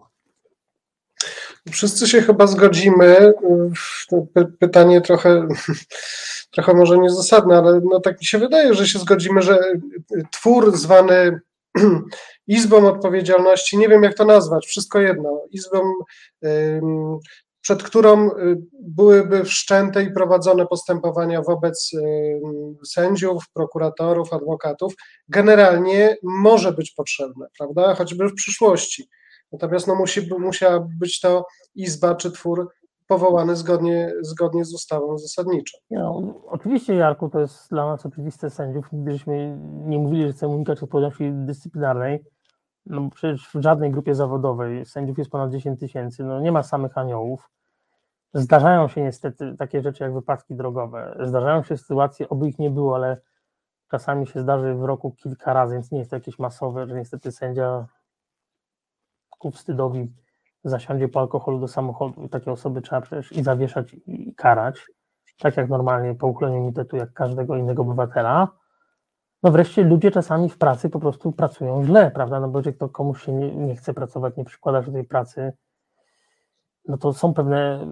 [1.72, 3.34] Wszyscy się chyba zgodzimy.
[4.60, 5.48] Pytanie trochę,
[6.52, 9.60] trochę może niezasadne, ale no tak mi się wydaje, że się zgodzimy, że
[10.32, 11.40] twór zwany
[12.48, 15.94] Izbą Odpowiedzialności, nie wiem jak to nazwać, wszystko jedno, Izbą,
[17.62, 18.30] przed którą
[18.74, 21.92] byłyby wszczęte i prowadzone postępowania wobec
[22.88, 24.94] sędziów, prokuratorów, adwokatów,
[25.30, 29.10] generalnie może być potrzebne, prawda, choćby w przyszłości.
[29.52, 31.46] Natomiast no, musi, musiała być to
[31.76, 32.70] izba czy twór
[33.12, 35.78] powołany zgodnie, zgodnie z ustawą zasadniczą.
[35.90, 38.92] No, oczywiście, Jarku, to jest dla nas oczywiste sędziów.
[38.92, 42.24] Nigdy żeśmy nie mówili, że chcemy unikać odpowiedzialności dyscyplinarnej.
[42.86, 46.24] No przecież w żadnej grupie zawodowej sędziów jest ponad 10 tysięcy.
[46.24, 47.50] No nie ma samych aniołów.
[48.34, 51.18] Zdarzają się niestety takie rzeczy jak wypadki drogowe.
[51.24, 53.22] Zdarzają się sytuacje, oby ich nie było, ale
[53.90, 57.32] czasami się zdarzy w roku kilka razy, więc nie jest to jakieś masowe, że niestety
[57.32, 57.88] sędzia
[59.40, 60.14] ku wstydowi
[60.64, 64.88] zasiądzie po alkoholu do samochodu i takie osoby trzeba przecież i zawieszać i karać,
[65.40, 68.48] tak jak normalnie po uchyleniu immunitetu, jak każdego innego obywatela.
[69.44, 72.90] No wreszcie ludzie czasami w pracy po prostu pracują źle, prawda, no bo jeżeli to
[72.90, 75.54] komuś się nie, nie chce pracować, nie przykłada się do tej pracy,
[76.88, 77.88] no to są pewne,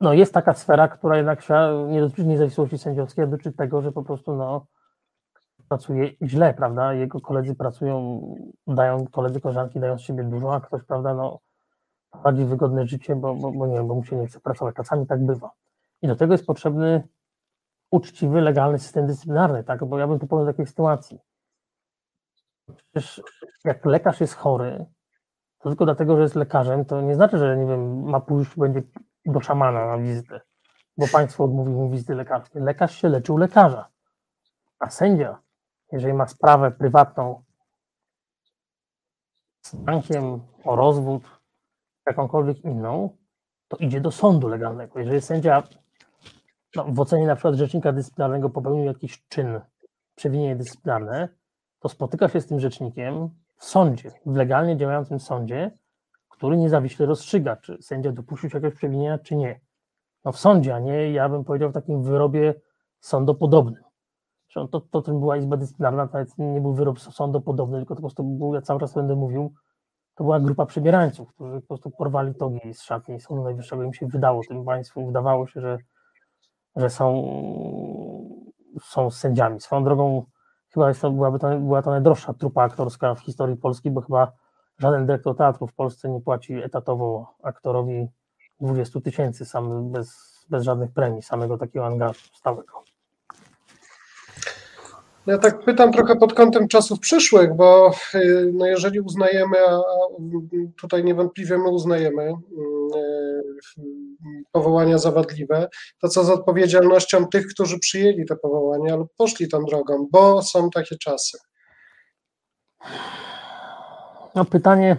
[0.00, 1.42] no jest taka sfera, która jednak
[1.88, 4.66] nie dotyczy niezawisłości sędziowskiej, a dotyczy tego, że po prostu no
[5.68, 6.94] pracuje źle, prawda?
[6.94, 8.20] Jego koledzy pracują,
[8.66, 11.38] dają, koledzy, koleżanki dają z siebie dużo, a ktoś, prawda, no,
[12.24, 14.74] bardziej wygodne życie, bo, bo, bo nie wiem, bo mu się nie chce pracować.
[14.74, 15.50] Czasami tak bywa.
[16.02, 17.08] I do tego jest potrzebny
[17.90, 19.84] uczciwy, legalny system dyscyplinarny, tak?
[19.84, 21.18] Bo ja bym tu powiedział takiej sytuacji.
[22.92, 23.22] Przecież
[23.64, 24.86] jak lekarz jest chory,
[25.58, 28.82] to tylko dlatego, że jest lekarzem, to nie znaczy, że nie wiem, ma pójść, będzie
[29.26, 30.40] do szamana na wizytę,
[30.98, 32.62] bo państwo odmówi mu wizyty lekarskiej.
[32.62, 33.88] Lekarz się leczył lekarza,
[34.78, 35.38] a sędzia
[35.92, 37.42] jeżeli ma sprawę prywatną
[39.62, 41.22] z bankiem o rozwód,
[42.06, 43.16] jakąkolwiek inną,
[43.68, 44.98] to idzie do sądu legalnego.
[44.98, 45.62] Jeżeli sędzia
[46.76, 49.60] no, w ocenie na przykład rzecznika dyscyplinarnego popełnił jakiś czyn,
[50.14, 51.28] przewinienie dyscyplinarne,
[51.80, 55.70] to spotyka się z tym rzecznikiem w sądzie, w legalnie działającym sądzie,
[56.28, 59.60] który niezawiśle rozstrzyga, czy sędzia dopuścił się jakiegoś przewinienia, czy nie.
[60.24, 62.54] No w sądzie, a nie, ja bym powiedział, w takim wyrobie
[63.00, 63.85] sądopodobnym
[64.66, 68.24] to, to, to była Izba Dyscyplinarna, to nie był wyrób sądopodobny, tylko to po prostu
[68.24, 69.52] był, ja cały czas będę mówił,
[70.14, 74.06] to była grupa przebierańców, którzy po prostu porwali togi z szatni Sądu Najwyższego, im się
[74.06, 75.78] wydało tym państwu, wydawało się, że,
[76.76, 77.28] że są,
[78.82, 79.60] są sędziami.
[79.60, 80.24] Swoją drogą
[80.68, 84.32] chyba jest to, byłaby to, była to najdroższa trupa aktorska w historii Polski, bo chyba
[84.78, 88.08] żaden dyrektor teatru w Polsce nie płaci etatowo aktorowi
[88.60, 92.85] 20 tysięcy sam bez, bez żadnych premii, samego takiego angażu stałego.
[95.26, 99.80] Ja tak pytam trochę pod kątem czasów przyszłych, bo y, no jeżeli uznajemy, a
[100.80, 102.34] tutaj niewątpliwie my uznajemy y,
[104.52, 105.68] powołania zawadliwe,
[106.00, 110.70] to co z odpowiedzialnością tych, którzy przyjęli te powołania lub poszli tą drogą, bo są
[110.70, 111.38] takie czasy.
[114.34, 114.96] No pytanie,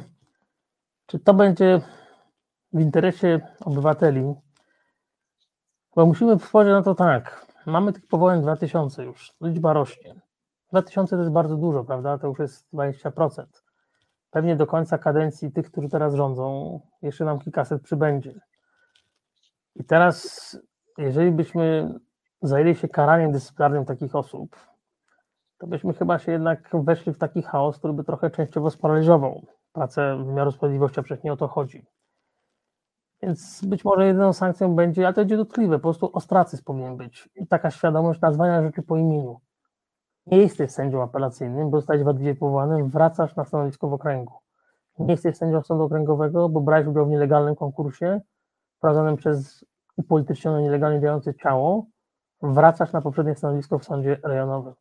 [1.05, 1.81] czy to będzie
[2.73, 4.33] w interesie obywateli?
[5.95, 7.46] Bo musimy spojrzeć na to tak.
[7.71, 10.21] Mamy tych powołań 2000 już, liczba rośnie.
[10.71, 12.17] 2000 to jest bardzo dużo, prawda?
[12.17, 13.45] To już jest 20%.
[14.31, 18.33] Pewnie do końca kadencji tych, którzy teraz rządzą, jeszcze nam kilkaset przybędzie.
[19.75, 20.57] I teraz,
[20.97, 21.93] jeżeli byśmy
[22.41, 24.55] zajęli się karaniem dyscyplinarnym takich osób,
[25.57, 30.23] to byśmy chyba się jednak weszli w taki chaos, który by trochę częściowo sparaliżował pracę
[30.25, 31.85] wymiaru sprawiedliwości, a przecież nie o to chodzi.
[33.21, 37.29] Więc być może jedyną sankcją będzie, ale to będzie dotkliwe, po prostu ostracyzm powinien być.
[37.35, 39.39] I taka świadomość nazwania rzeczy po imieniu.
[40.25, 44.33] Nie jesteś sędzią apelacyjnym, bo zostałeś wadliwie powołanym, wracasz na stanowisko w okręgu.
[44.99, 48.21] Nie jesteś sędzią sądu okręgowego, bo brałeś udział w nielegalnym konkursie
[48.79, 49.65] prowadzonym przez
[49.97, 51.85] upolitycznione, nielegalnie działające ciało,
[52.41, 54.73] wracasz na poprzednie stanowisko w sądzie rejonowym.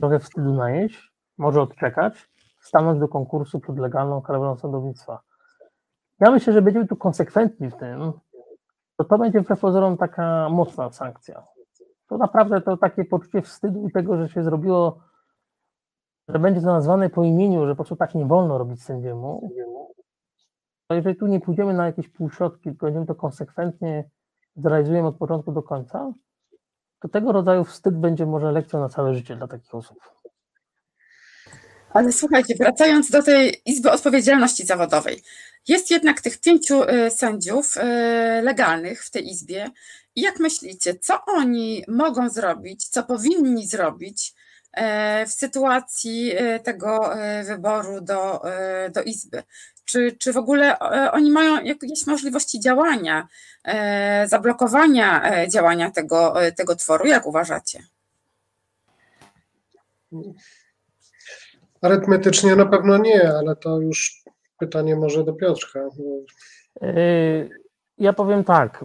[0.00, 5.20] Trochę wstydu najeść, może odczekać, stanąć do konkursu przed legalną Krajową Sądownictwa.
[6.20, 8.12] Ja myślę, że będziemy tu konsekwentni w tym,
[8.96, 11.46] to to będzie wbrew pozorom taka mocna sankcja.
[12.08, 15.00] To naprawdę to takie poczucie wstydu i tego, że się zrobiło,
[16.28, 19.50] że będzie to nazwane po imieniu, że po prostu tak nie wolno robić sędziemu.
[20.88, 24.10] To jeżeli tu nie pójdziemy na jakieś półśrodki, tylko będziemy to konsekwentnie
[24.56, 26.12] zrealizujemy od początku do końca,
[27.00, 29.98] to tego rodzaju wstyd będzie może lekcją na całe życie dla takich osób.
[31.96, 35.22] Ale słuchajcie, wracając do tej Izby Odpowiedzialności Zawodowej,
[35.68, 37.80] jest jednak tych pięciu y, sędziów y,
[38.42, 39.70] legalnych w tej Izbie.
[40.14, 44.34] I jak myślicie, co oni mogą zrobić, co powinni zrobić,
[45.26, 46.32] w sytuacji
[46.64, 47.10] tego
[47.46, 48.42] wyboru do,
[48.94, 49.42] do Izby?
[49.84, 50.78] Czy, czy w ogóle
[51.12, 53.28] oni mają jakieś możliwości działania,
[54.26, 57.06] zablokowania działania tego, tego tworu?
[57.06, 57.82] Jak uważacie?
[61.86, 64.24] Arytmetycznie na pewno nie, ale to już
[64.58, 65.80] pytanie może do Piotrka.
[66.80, 67.50] Yy,
[67.98, 68.84] ja powiem tak.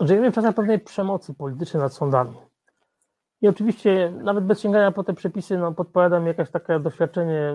[0.00, 2.36] Żyjemy w czasach pewnej przemocy politycznej nad sądami.
[3.42, 7.54] I oczywiście nawet bez sięgania po te przepisy, no podpowiadam jakaś takie doświadczenie,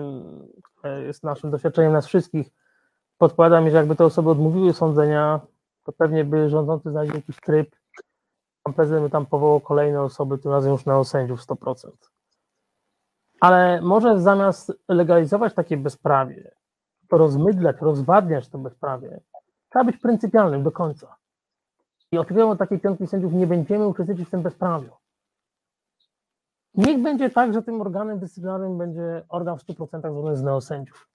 [0.62, 2.50] które jest naszym doświadczeniem nas wszystkich.
[3.18, 5.40] Podpowiadam, że jakby te osoby odmówiły sądzenia,
[5.84, 7.76] to pewnie by rządzący znaleźli jakiś tryb.
[8.62, 11.90] Pan prezydent by tam powołał kolejne osoby, tym razem już neosędziów 100%.
[13.40, 16.50] Ale może zamiast legalizować takie bezprawie,
[17.12, 19.20] rozmydlać, rozwadniać to bezprawie,
[19.70, 21.16] trzeba być pryncypialnym do końca.
[22.12, 24.90] I oczekują od takiej piątki sędziów, nie będziemy uczestniczyć w tym bezprawiu.
[26.74, 31.08] Niech będzie tak, że tym organem dyscyplinarnym będzie organ w 100% złożony z neosędziów.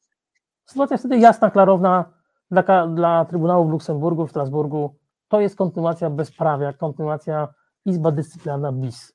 [0.66, 2.06] Sytuacja wtedy jasna, klarowna
[2.52, 4.96] dla, dla Trybunału w Luksemburgu, w Strasburgu.
[5.28, 7.48] To jest kontynuacja bezprawia, kontynuacja
[7.86, 9.14] Izba Dyscyplinarna BIS.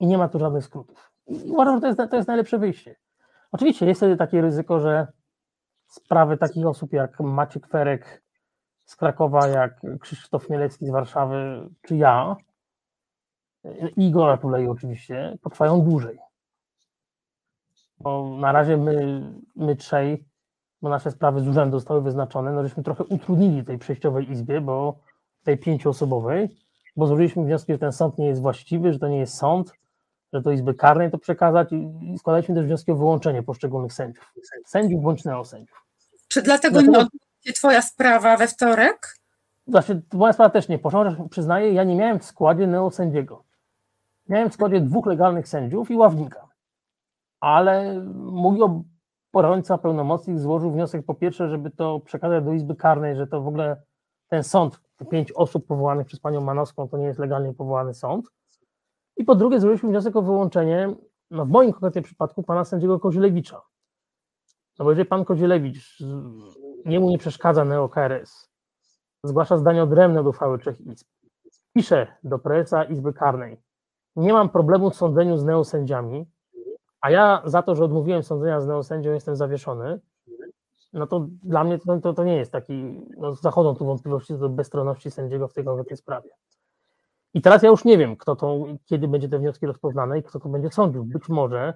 [0.00, 1.11] I nie ma tu żadnych skrótów.
[1.26, 2.96] I uważam, że to jest, to jest najlepsze wyjście.
[3.52, 5.06] Oczywiście jest wtedy takie ryzyko, że
[5.86, 8.22] sprawy takich osób jak Maciek Ferek
[8.84, 12.36] z Krakowa, jak Krzysztof Mielecki z Warszawy, czy ja,
[13.96, 16.18] i Igora Tulei oczywiście, potrwają dłużej.
[18.00, 19.22] Bo na razie my,
[19.56, 20.24] my trzej,
[20.82, 24.98] bo nasze sprawy z urzędu zostały wyznaczone, no żeśmy trochę utrudnili tej przejściowej izbie, bo
[25.44, 26.56] tej pięcioosobowej,
[26.96, 29.72] bo złożyliśmy wnioski, że ten sąd nie jest właściwy, że to nie jest sąd,
[30.40, 34.32] do Izby Karnej to przekazać i składaliśmy też wnioski o wyłączenie poszczególnych sędziów.
[34.66, 35.86] Sędziów bądź neosędziów.
[36.28, 39.16] Czy dlatego, dlatego nie odbyła się Twoja sprawa we wtorek?
[39.66, 43.44] Znaczy, moja sprawa też nie poszła, przyznaję, ja nie miałem w składzie neosędziego.
[44.28, 46.48] Miałem w składzie dwóch legalnych sędziów i ławnika.
[47.40, 48.60] Ale mój
[49.32, 53.48] obrońca pełnomocnik złożył wniosek po pierwsze, żeby to przekazać do Izby Karnej, że to w
[53.48, 53.82] ogóle
[54.28, 54.80] ten sąd,
[55.10, 58.26] pięć osób powołanych przez panią Manowską, to nie jest legalnie powołany sąd.
[59.16, 60.94] I po drugie złożyliśmy wniosek o wyłączenie,
[61.30, 63.62] no w moim konkretnym przypadku, pana sędziego Kozielewicza.
[64.78, 66.02] No bo jeżeli pan Kozielewicz,
[66.84, 68.48] niemu nie przeszkadza neo-KRS,
[69.24, 71.08] zgłasza zdanie odrębne od uchwały trzech izb,
[71.74, 73.60] pisze do prezesa Izby Karnej,
[74.16, 76.26] nie mam problemu w sądzeniu z neosędziami,
[77.00, 80.00] a ja za to, że odmówiłem sądzenia z neosędzią jestem zawieszony,
[80.92, 84.48] no to dla mnie to, to, to nie jest taki, no zachodzą tu wątpliwości do
[84.48, 86.30] bezstronności sędziego w tej konkretnej sprawie.
[87.34, 90.40] I teraz ja już nie wiem, kto to, kiedy będzie te wnioski rozpoznane i kto
[90.40, 91.04] to będzie sądził.
[91.04, 91.74] Być może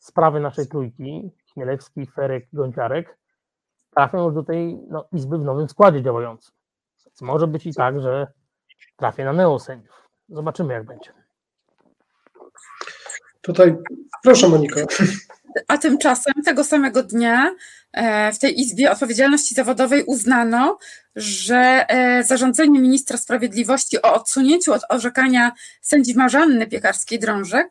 [0.00, 3.18] sprawy naszej trójki, Chmielewski, Ferek, Gąciarek,
[3.90, 6.54] trafią już do tej no, izby w nowym składzie działającym.
[7.06, 8.26] Więc może być i tak, że
[8.96, 10.08] trafię na neosędziów.
[10.28, 11.12] Zobaczymy, jak będzie.
[13.40, 13.76] Tutaj,
[14.22, 14.80] proszę Moniko.
[15.68, 17.54] A tymczasem tego samego dnia
[18.32, 20.78] w tej Izbie Odpowiedzialności Zawodowej uznano,
[21.16, 21.56] że
[21.88, 27.66] e, zarządzenie ministra sprawiedliwości o odsunięciu od orzekania sędzi Marzanny Piekarskiej-Drążek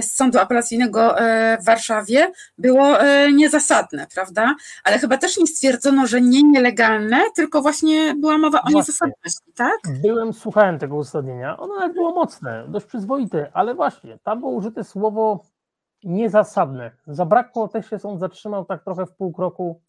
[0.00, 2.96] z Sądu Apelacyjnego e, w Warszawie było
[3.34, 4.54] niezasadne, prawda?
[4.84, 9.78] Ale chyba też nie stwierdzono, że nie nielegalne, tylko właśnie była mowa o niezasadności, tak?
[10.02, 11.56] Byłem, słuchałem tego uzasadnienia.
[11.56, 15.44] Ono nawet było mocne, dość przyzwoite, ale właśnie, tam było użyte słowo
[16.04, 16.90] niezasadne.
[17.06, 19.82] Zabrakło, też się sąd zatrzymał tak trochę w pół kroku,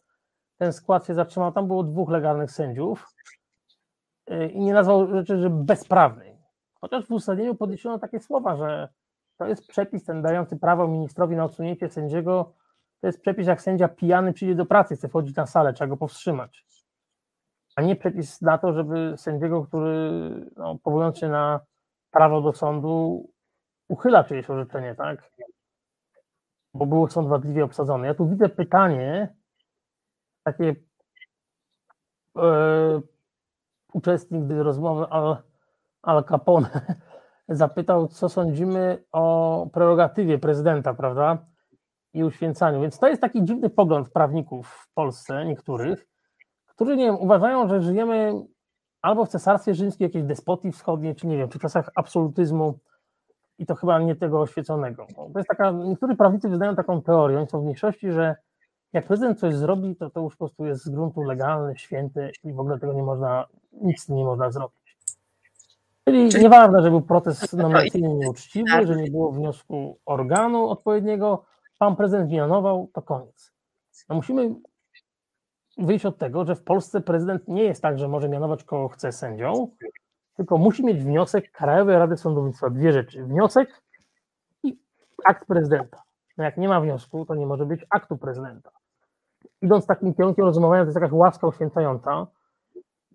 [0.57, 3.07] ten skład się zatrzymał, tam było dwóch legalnych sędziów
[4.31, 6.39] y, i nie nazwał rzeczy, że bezprawnej.
[6.81, 8.89] Chociaż w uzasadnieniu podniesiono takie słowa, że
[9.37, 12.53] to jest przepis ten dający prawo ministrowi na odsunięcie sędziego,
[13.01, 15.97] to jest przepis, jak sędzia pijany przyjdzie do pracy, chce wchodzić na salę, trzeba go
[15.97, 16.65] powstrzymać.
[17.75, 20.11] A nie przepis na to, żeby sędziego, który
[20.57, 21.59] no, powołując się na
[22.11, 23.29] prawo do sądu,
[23.87, 25.31] uchyla czyjeś orzeczenie, tak?
[26.73, 28.07] Bo był sąd wadliwie obsadzony.
[28.07, 29.35] Ja tu widzę pytanie,
[30.43, 30.75] takie
[32.37, 33.01] e,
[33.93, 35.37] uczestnik rozmowy Al,
[36.01, 36.95] Al Capone
[37.47, 41.45] zapytał, co sądzimy o prerogatywie prezydenta, prawda,
[42.13, 42.81] i uświęcaniu.
[42.81, 46.07] Więc to jest taki dziwny pogląd prawników w Polsce, niektórych,
[46.67, 48.33] którzy, nie wiem, uważają, że żyjemy
[49.01, 52.79] albo w cesarstwie rzymskim, jakiejś despotii wschodniej, czy nie wiem, czy w czasach absolutyzmu,
[53.59, 55.07] i to chyba nie tego oświeconego.
[55.15, 58.35] To jest taka, niektórzy prawnicy wyznają taką teorię, oni są w mniejszości, że
[58.93, 62.53] jak prezydent coś zrobi, to to już po prostu jest z gruntu legalny, święty i
[62.53, 64.97] w ogóle tego nie można, nic nie można zrobić.
[66.05, 66.43] Czyli, Czyli...
[66.43, 71.45] nieważne, że był proces nominacyjny nieuczciwy, że nie było wniosku organu odpowiedniego,
[71.79, 73.51] pan prezydent mianował, to koniec.
[74.09, 74.55] No musimy
[75.77, 79.11] wyjść od tego, że w Polsce prezydent nie jest tak, że może mianować kogo chce
[79.11, 79.67] sędzią,
[80.39, 82.69] tylko musi mieć wniosek Krajowej Rady Sądownictwa.
[82.69, 83.23] Dwie rzeczy.
[83.23, 83.81] Wniosek
[84.63, 84.79] i
[85.25, 86.01] akt prezydenta.
[86.37, 88.71] No jak nie ma wniosku, to nie może być aktu prezydenta.
[89.61, 92.27] Idąc takim kierunkiem rozumowania, to jest jakaś łaska uświęcająca,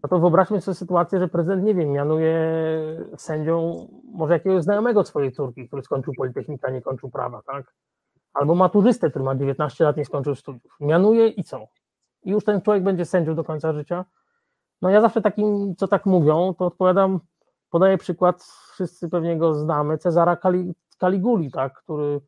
[0.02, 2.38] no to wyobraźmy sobie sytuację, że prezydent, nie wiem, mianuje
[3.16, 7.74] sędzią może jakiegoś znajomego swojej córki, który skończył Politechnika, nie kończył prawa, tak?
[8.34, 10.76] Albo maturzystę, który ma 19 lat, nie skończył studiów.
[10.80, 11.66] Mianuje i co?
[12.22, 14.04] I już ten człowiek będzie sędzią do końca życia?
[14.82, 17.20] No ja zawsze takim, co tak mówią, to odpowiadam,
[17.70, 20.36] podaję przykład, wszyscy pewnie go znamy, Cezara
[20.98, 21.82] Caliguli, tak?
[21.82, 22.20] Który,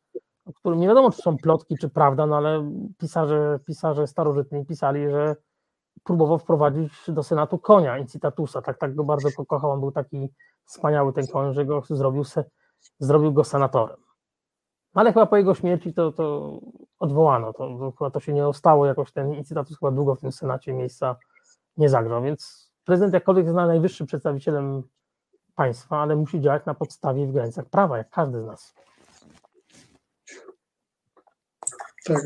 [0.64, 5.36] nie wiadomo, czy są plotki, czy prawda, no ale pisarze, pisarze starożytni pisali, że
[6.04, 10.32] próbował wprowadzić do Senatu konia, incitatusa, tak, tak go bardzo pokochał, on był taki
[10.64, 12.44] wspaniały ten koń, że go zrobił, se,
[12.98, 13.96] zrobił go senatorem.
[14.94, 16.58] Ale chyba po jego śmierci to, to
[16.98, 20.72] odwołano, to, to to się nie ostało, jakoś ten incitatus chyba długo w tym Senacie
[20.72, 21.16] miejsca
[21.76, 24.82] nie zagrał, więc prezydent jakkolwiek jest najwyższym przedstawicielem
[25.54, 28.74] państwa, ale musi działać na podstawie i w granicach prawa, jak każdy z nas.
[32.04, 32.22] Tak,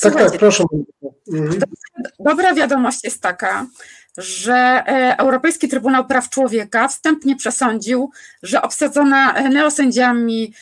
[0.00, 0.64] tak, tak, proszę.
[2.18, 3.66] Dobra wiadomość jest taka,
[4.18, 8.10] że e, Europejski Trybunał Praw Człowieka wstępnie przesądził,
[8.42, 10.54] że obsadzona neosędziami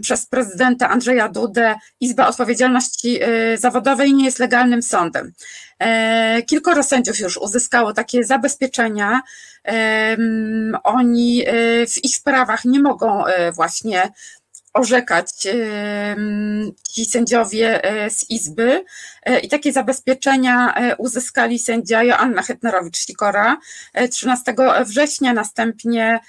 [0.00, 5.32] przez prezydenta Andrzeja Dudę Izba Odpowiedzialności e, Zawodowej nie jest legalnym sądem.
[5.78, 9.20] E, kilkoro sędziów już uzyskało takie zabezpieczenia.
[10.84, 11.44] Oni
[11.88, 13.22] w ich sprawach nie mogą
[13.54, 14.12] właśnie
[14.76, 15.30] orzekać
[16.92, 18.84] ci sędziowie e, z Izby.
[19.22, 23.56] E, i takie zabezpieczenia uzyskali sędzia Joanna Hetnerowicz-Sikora
[24.10, 24.54] 13
[24.86, 26.20] września, następnie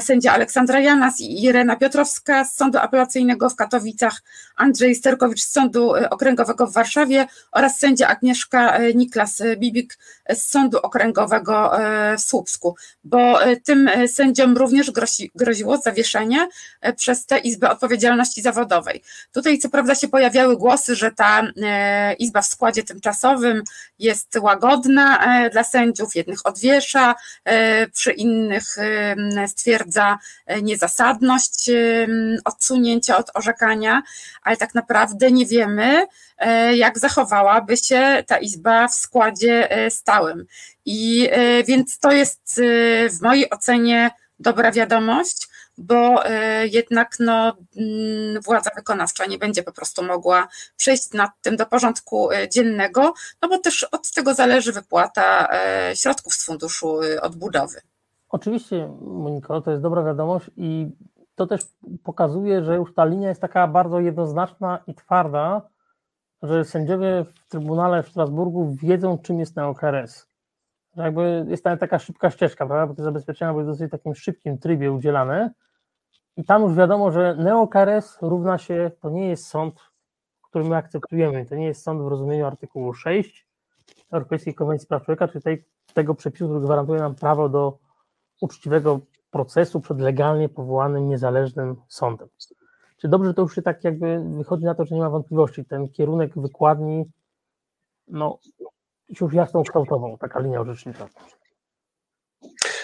[0.00, 4.22] sędzia Aleksandra Janas i Irena Piotrowska z Sądu Apelacyjnego w Katowicach,
[4.58, 9.98] Andrzej Sterkowicz z Sądu Okręgowego w Warszawie oraz sędzia Agnieszka Niklas Bibik
[10.30, 11.72] z Sądu Okręgowego
[12.18, 16.48] w Słupsku, bo tym sędziom również grozi, groziło zawieszenie
[16.96, 19.02] przez tę Izbę Odpowiedzialności Zawodowej.
[19.32, 23.62] Tutaj co prawda się pojawiały głosy, że ta e, izba w składzie tymczasowym
[23.98, 28.76] jest łagodna e, dla sędziów, jednych odwiesza, e, przy innych
[29.46, 30.18] stwierdza
[30.62, 31.70] niezasadność
[32.44, 34.02] odsunięcia od orzekania,
[34.48, 36.06] ale tak naprawdę nie wiemy,
[36.74, 40.46] jak zachowałaby się ta izba w składzie stałym.
[40.84, 41.28] I
[41.66, 42.60] więc to jest
[43.10, 49.72] w mojej ocenie dobra wiadomość bo e, jednak no, mm, władza wykonawcza nie będzie po
[49.72, 54.72] prostu mogła przejść nad tym do porządku e, dziennego, no bo też od tego zależy
[54.72, 57.80] wypłata e, środków z funduszu odbudowy.
[58.28, 60.86] Oczywiście, Moniko, to jest dobra wiadomość i
[61.38, 61.60] to też
[62.04, 65.62] pokazuje, że już ta linia jest taka bardzo jednoznaczna i twarda,
[66.42, 70.28] że sędziowie w Trybunale w Strasburgu wiedzą, czym jest neokRS.
[70.96, 72.86] Że jakby jest tam taka szybka ścieżka, prawda?
[72.86, 75.50] bo te zabezpieczenia były w dosyć takim szybkim trybie udzielane,
[76.36, 79.80] i tam już wiadomo, że neokares równa się, to nie jest sąd,
[80.42, 81.46] który my akceptujemy.
[81.46, 83.48] To nie jest sąd w rozumieniu artykułu 6
[84.12, 85.64] Europejskiej Konwencji Praw Człowieka, czyli tej,
[85.94, 87.78] tego przepisu, który gwarantuje nam prawo do
[88.40, 89.00] uczciwego
[89.30, 92.28] procesu przed legalnie powołanym, niezależnym sądem.
[92.96, 95.64] Czy dobrze to już się tak jakby wychodzi na to, że nie ma wątpliwości.
[95.64, 97.04] Ten kierunek wykładni,
[98.08, 98.38] no,
[99.20, 101.08] już jasno kształtował, taka linia orzecznicza.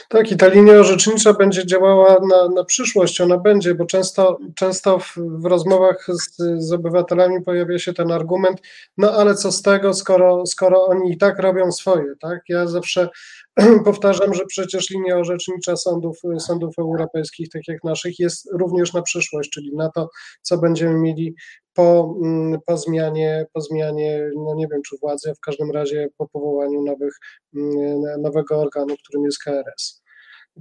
[0.09, 4.99] Tak, i ta linia orzecznicza będzie działała na, na przyszłość, ona będzie, bo często, często
[4.99, 8.61] w, w rozmowach z, z, obywatelami pojawia się ten argument,
[8.99, 12.43] no ale co z tego, skoro, skoro oni i tak robią swoje, tak?
[12.49, 13.09] Ja zawsze
[13.85, 19.51] powtarzam, że przecież linia orzecznicza sądów, sądów europejskich, tak jak naszych, jest również na przyszłość,
[19.51, 20.09] czyli na to,
[20.43, 21.35] co będziemy mieli
[21.75, 26.09] po, mm, po, zmianie, po zmianie, no nie wiem czy władzy, a w każdym razie
[26.17, 27.15] po powołaniu nowych,
[27.57, 30.03] mm, nowego organu, którym jest KRS.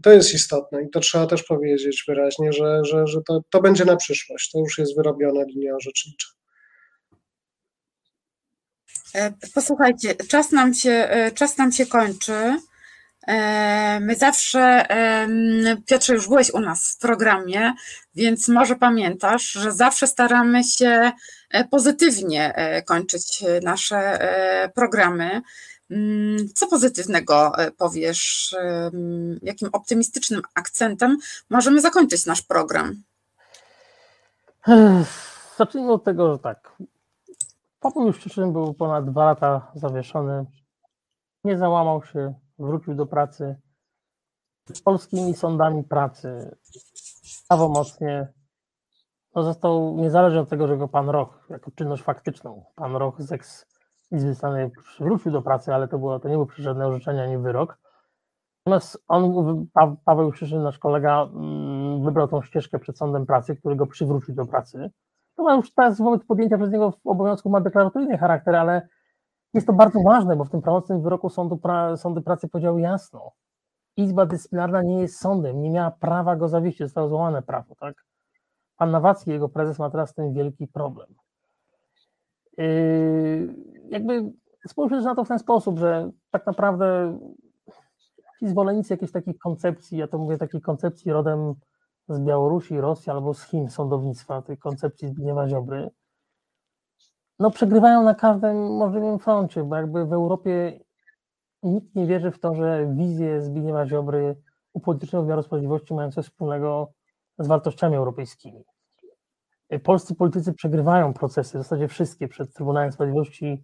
[0.04, 3.86] To jest istotne i to trzeba też powiedzieć wyraźnie, że, że, że to, to będzie
[3.86, 4.52] na przyszłość.
[4.52, 6.28] To już jest wyrobiona linia orzecznicza.
[9.16, 12.58] E, posłuchajcie, czas nam się, e, czas nam się kończy.
[13.28, 14.86] E, my zawsze,
[15.86, 17.74] Piotrze, już byłeś u nas w programie,
[18.16, 21.12] więc może pamiętasz, że zawsze staramy się
[21.72, 22.54] pozytywnie
[22.86, 24.20] kończyć nasze
[24.76, 25.42] programy.
[25.92, 28.56] Mm, co pozytywnego e, powiesz?
[29.42, 31.18] Jakim optymistycznym akcentem
[31.50, 33.04] możemy zakończyć nasz program?
[35.58, 36.76] Zacznijmy od tego, że tak.
[37.80, 40.46] Paweł Juszczyszyn był ponad dwa lata zawieszony.
[41.44, 43.56] Nie załamał się, wrócił do pracy.
[44.74, 46.58] Z polskimi sądami pracy
[47.48, 48.34] prawomocnie
[49.36, 53.32] no został, niezależnie od tego, że go pan Roch, jako czynność faktyczną, pan Roch z
[53.32, 53.74] eks
[54.12, 57.78] Izby Stanowczej wrócił do pracy, ale to, było, to nie był żadne orzeczenie ani wyrok.
[58.66, 59.68] Natomiast on,
[60.06, 64.46] Paweł Krzyszyn, nasz kolega, mm, wybrał tą ścieżkę przed sądem pracy, który go przywrócił do
[64.46, 64.92] pracy,
[65.36, 68.88] to ma już teraz wobec podjęcia przez niego obowiązku ma deklaratoryjny charakter, ale
[69.54, 73.32] jest to bardzo ważne, bo w tym prawomocnym wyroku sądu pra, sądy pracy powiedziały jasno,
[73.98, 78.06] Izba Dyscyplinarna nie jest sądem, nie miała prawa go zawiesić, zostało złamane prawo, tak?
[78.78, 81.08] Pan Nawacki, jego prezes, ma teraz tym wielki problem.
[82.58, 83.56] Yy,
[83.90, 84.32] jakby
[84.68, 87.18] spójrzmy na to w ten sposób, że tak naprawdę
[88.40, 91.54] ci zwolennicy jakiejś takiej koncepcji, ja to mówię takiej koncepcji rodem
[92.10, 95.90] z Białorusi, Rosji albo z Chin sądownictwa, tej koncepcji Zbigniewa Ziobry,
[97.44, 100.80] no przegrywają na każdym możliwym froncie, bo jakby w Europie
[101.64, 104.36] nikt nie wierzy w to, że wizje Zbigniewa Ziobry
[104.74, 106.92] upolitycznione wymiaru sprawiedliwości mają coś wspólnego
[107.40, 108.64] z wartościami europejskimi.
[109.84, 113.64] Polscy politycy przegrywają procesy, w zasadzie wszystkie, przed Trybunałem Sprawiedliwości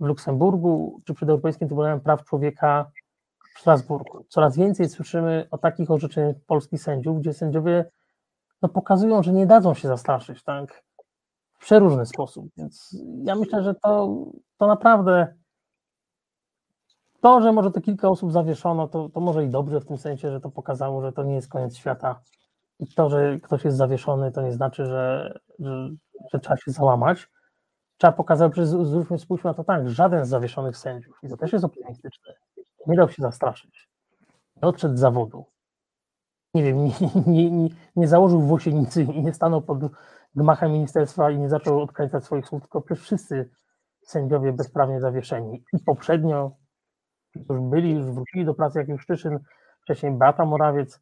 [0.00, 2.90] w Luksemburgu, czy przed Europejskim Trybunałem Praw Człowieka
[3.56, 4.24] w Strasburgu.
[4.28, 7.90] Coraz więcej słyszymy o takich orzeczeniach polskich sędziów, gdzie sędziowie
[8.62, 10.87] no, pokazują, że nie dadzą się zastraszyć, tak?
[11.58, 12.46] Przeróżny sposób.
[12.56, 14.24] Więc ja myślę, że to,
[14.58, 15.34] to naprawdę
[17.20, 20.30] to, że może to kilka osób zawieszono, to, to może i dobrze w tym sensie,
[20.30, 22.20] że to pokazało, że to nie jest koniec świata.
[22.80, 25.90] I to, że ktoś jest zawieszony, to nie znaczy, że, że,
[26.32, 27.28] że trzeba się załamać.
[27.96, 31.52] Trzeba pokazać, że zwróćmy spójrzmy na to tak, żaden z zawieszonych sędziów, i to też
[31.52, 32.34] jest optymistyczne,
[32.86, 33.88] nie dał się zastraszyć.
[34.62, 35.46] Nie odszedł z zawodu.
[36.54, 36.92] Nie wiem, nie,
[37.26, 39.78] nie, nie, nie założył włosienicy i nie stanął pod
[40.34, 43.50] gmachem ministerstwa i nie zaczął odkręcać swoich słów, tylko przecież wszyscy
[44.02, 45.64] sędziowie bezprawnie zawieszeni.
[45.72, 46.56] I poprzednio
[47.34, 49.06] już byli, już wrócili do pracy, jak już
[49.82, 51.00] wcześniej Beata Morawiec.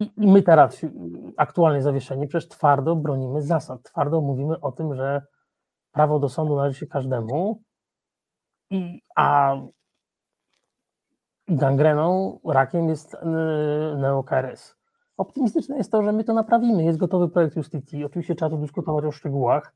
[0.00, 0.86] I, I my teraz,
[1.36, 3.82] aktualnie zawieszeni, przecież twardo bronimy zasad.
[3.82, 5.22] Twardo mówimy o tym, że
[5.92, 7.62] prawo do sądu należy się każdemu,
[8.70, 9.56] i, a
[11.48, 13.16] gangreną, rakiem jest
[13.96, 14.74] neo-KRS.
[15.16, 16.84] Optymistyczne jest to, że my to naprawimy.
[16.84, 18.04] Jest gotowy projekt Justicji.
[18.04, 19.74] Oczywiście trzeba tu dyskutować o szczegółach.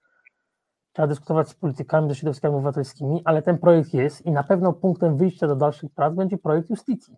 [0.92, 5.16] Trzeba dyskutować z politykami, ze środowiskami obywatelskimi, ale ten projekt jest i na pewno punktem
[5.16, 7.16] wyjścia do dalszych prac będzie projekt Justicji.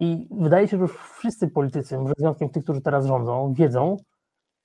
[0.00, 3.96] I wydaje się, że już wszyscy politycy, może z wyjątkiem tych, którzy teraz rządzą, wiedzą,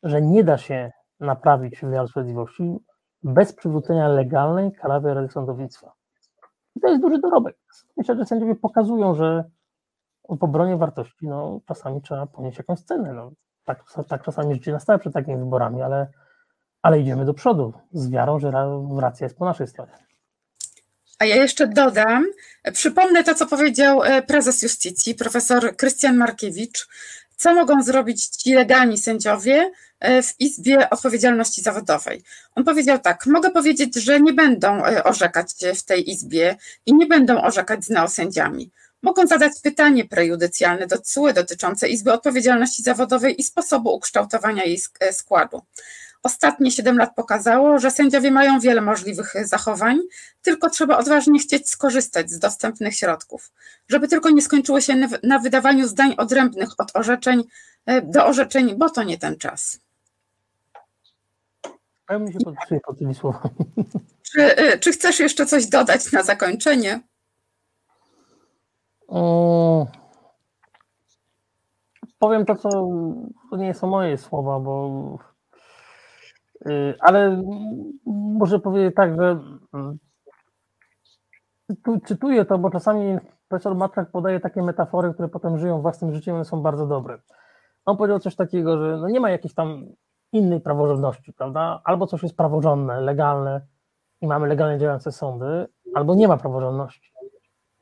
[0.03, 2.77] że nie da się naprawić wymiaru sprawiedliwości
[3.23, 5.91] bez przywrócenia legalnej karawy Sądownictwa.
[6.75, 7.57] I to jest duży dorobek.
[7.97, 9.43] Myślę, że sędziowie pokazują, że
[10.39, 13.13] w obronie wartości no, czasami trzeba ponieść jakąś cenę.
[13.13, 13.31] No,
[13.65, 16.07] tak, tak czasami życie nastaje przed takimi wyborami, ale,
[16.81, 18.51] ale idziemy do przodu z wiarą, że
[18.99, 19.91] racja jest po naszej stronie.
[21.19, 22.25] A ja jeszcze dodam,
[22.73, 26.87] przypomnę to, co powiedział prezes Justicji, profesor Krystian Markiewicz,
[27.35, 29.71] co mogą zrobić ci legalni sędziowie
[30.01, 32.23] w Izbie Odpowiedzialności Zawodowej.
[32.55, 36.55] On powiedział tak: Mogę powiedzieć, że nie będą orzekać w tej Izbie
[36.85, 38.71] i nie będą orzekać z neosędziami.
[39.01, 44.79] Mogą zadać pytanie prejudycjalne do CUE dotyczące Izby Odpowiedzialności Zawodowej i sposobu ukształtowania jej
[45.11, 45.61] składu.
[46.23, 49.99] Ostatnie 7 lat pokazało, że sędziowie mają wiele możliwych zachowań,
[50.41, 53.51] tylko trzeba odważnie chcieć skorzystać z dostępnych środków,
[53.87, 57.43] żeby tylko nie skończyło się na wydawaniu zdań odrębnych od orzeczeń
[58.03, 59.79] do orzeczeń, bo to nie ten czas.
[62.09, 63.55] Ja mi się podpisuję pod tymi słowami.
[64.21, 66.99] Czy, czy chcesz jeszcze coś dodać na zakończenie?
[72.19, 72.69] Powiem to, co
[73.49, 75.17] to nie są moje słowa, bo
[76.99, 77.43] ale
[78.05, 79.39] muszę powiedzieć tak, że
[82.05, 86.45] czytuję to, bo czasami profesor Matrak podaje takie metafory, które potem żyją własnym życiem, one
[86.45, 87.19] są bardzo dobre.
[87.85, 89.85] On powiedział coś takiego, że no nie ma jakiejś tam
[90.31, 91.81] innej praworządności, prawda?
[91.83, 93.61] Albo coś jest praworządne, legalne
[94.21, 97.10] i mamy legalnie działające sądy, albo nie ma praworządności.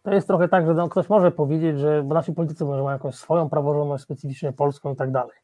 [0.03, 2.93] To jest trochę tak, że no, ktoś może powiedzieć, że bo nasi politycy może mają
[2.93, 5.35] jakąś swoją praworządność, specyficznie polską i tak dalej.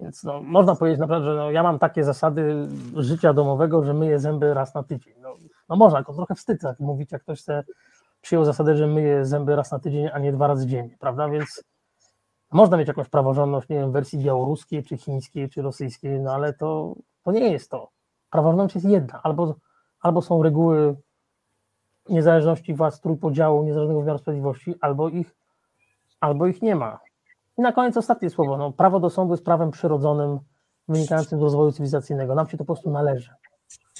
[0.00, 4.18] Więc no, można powiedzieć naprawdę, że no, ja mam takie zasady życia domowego, że myję
[4.18, 5.14] zęby raz na tydzień.
[5.20, 5.34] No,
[5.68, 7.64] no można, to trochę wstyd tak mówić, jak ktoś chce,
[8.20, 11.28] przyjął zasadę, że myje zęby raz na tydzień, a nie dwa razy dziennie, prawda?
[11.28, 11.64] Więc
[12.52, 16.52] można mieć jakąś praworządność, nie wiem, w wersji białoruskiej, czy chińskiej, czy rosyjskiej, no ale
[16.52, 17.90] to, to nie jest to.
[18.30, 19.20] Praworządność jest jedna.
[19.22, 19.54] Albo,
[20.00, 20.96] albo są reguły
[22.08, 25.34] niezależności władz, trójpodziału, niezależnego wymiaru sprawiedliwości, albo ich,
[26.20, 27.00] albo ich nie ma.
[27.58, 28.56] I na koniec ostatnie słowo.
[28.56, 30.38] No, prawo do sądu jest prawem przyrodzonym,
[30.88, 32.34] wynikającym z rozwoju cywilizacyjnego.
[32.34, 33.30] Nam się to po prostu należy.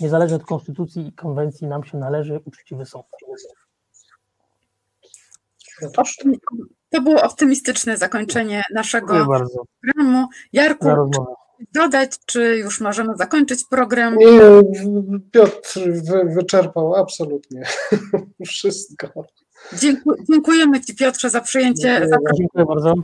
[0.00, 3.06] Niezależnie od konstytucji i konwencji, nam się należy uczciwy sąd.
[6.90, 9.06] To było optymistyczne zakończenie naszego
[9.80, 10.28] programu.
[10.52, 10.86] Jarku.
[11.72, 14.16] Dodać, czy już możemy zakończyć program?
[14.16, 14.40] Nie,
[15.32, 17.62] Piotr wy, wyczerpał absolutnie
[18.46, 19.08] wszystko.
[19.72, 22.38] Dziękuję, dziękujemy Ci Piotrze za przyjęcie, Dziękuję za bardzo.
[22.38, 22.94] Dziękuję bardzo.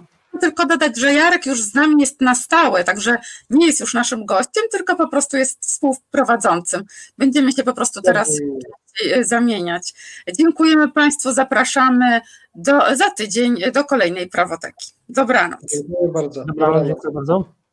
[0.41, 3.17] tylko dodać, że Jarek już z nami jest na stałe, także
[3.51, 6.85] nie jest już naszym gościem, tylko po prostu jest współprowadzącym.
[7.19, 8.39] Będziemy się po prostu teraz
[9.15, 9.95] e, zamieniać.
[10.39, 12.21] Dziękujemy Państwu, zapraszamy
[12.55, 14.93] do, za tydzień do kolejnej prawoteki.
[15.09, 15.61] Dobranoc.
[15.73, 16.45] Dziękuję bardzo.
[16.45, 17.64] Dobranoc, dziękuję bardzo.